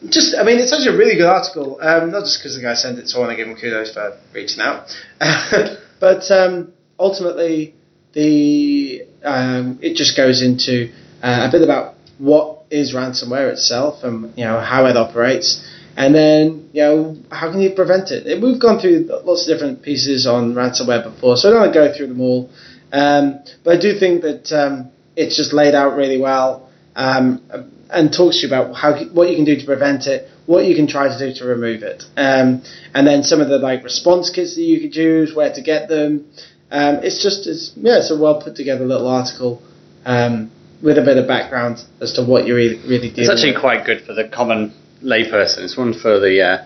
[0.08, 1.78] just, I mean, it's actually a really good article.
[1.80, 3.92] Um, not just because the guy sent it, so I want to give him kudos
[3.92, 4.86] for reaching out.
[5.98, 7.74] but um, ultimately,
[8.16, 10.90] the um, it just goes into
[11.22, 15.62] uh, a bit about what is ransomware itself and you know how it operates,
[15.96, 18.42] and then you know how can you prevent it.
[18.42, 21.78] We've gone through lots of different pieces on ransomware before, so I don't want to
[21.78, 22.50] go through them all.
[22.90, 27.42] Um, but I do think that um, it's just laid out really well um,
[27.90, 30.74] and talks to you about how what you can do to prevent it, what you
[30.74, 32.62] can try to do to remove it, um,
[32.94, 35.90] and then some of the like response kits that you could use, where to get
[35.90, 36.24] them.
[36.70, 39.62] Um, it's just it's yeah, it's a well put together little article
[40.04, 40.50] um,
[40.82, 43.60] with a bit of background as to what you're really, really dealing It's actually with.
[43.60, 45.58] quite good for the common layperson.
[45.64, 46.64] It's one for the uh,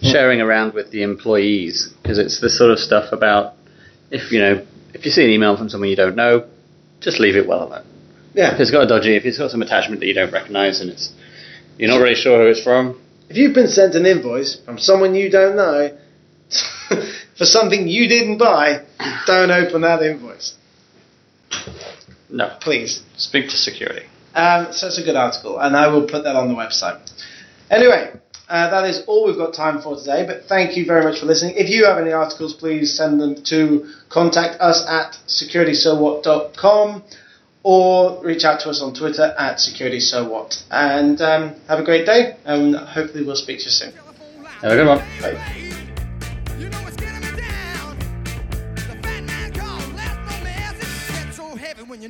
[0.00, 3.54] sharing around with the employees because it's the sort of stuff about
[4.10, 6.46] if you know if you see an email from someone you don't know,
[7.00, 7.84] just leave it well alone.
[8.34, 8.54] yeah.
[8.54, 10.90] If it's got a dodgy, if it's got some attachment that you don't recognise and
[10.90, 11.12] it's
[11.78, 15.14] you're not really sure who it's from, If you've been sent an invoice from someone
[15.14, 15.96] you don't know
[17.42, 18.84] for something you didn't buy,
[19.26, 20.54] don't open that invoice,
[22.30, 23.02] no, please.
[23.16, 24.06] speak to security.
[24.32, 27.00] Um, so it's a good article, and I will put that on the website.
[27.68, 28.12] Anyway,
[28.48, 31.26] uh, that is all we've got time for today, but thank you very much for
[31.26, 31.54] listening.
[31.56, 37.02] If you have any articles, please send them to contact us at securitysowhat.com
[37.64, 40.62] or reach out to us on Twitter at securitysowhat.
[40.70, 43.92] And um, have a great day, and hopefully we'll speak to you soon.
[44.62, 44.98] Have a good one.
[45.20, 45.80] Bye.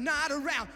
[0.02, 0.68] Not around.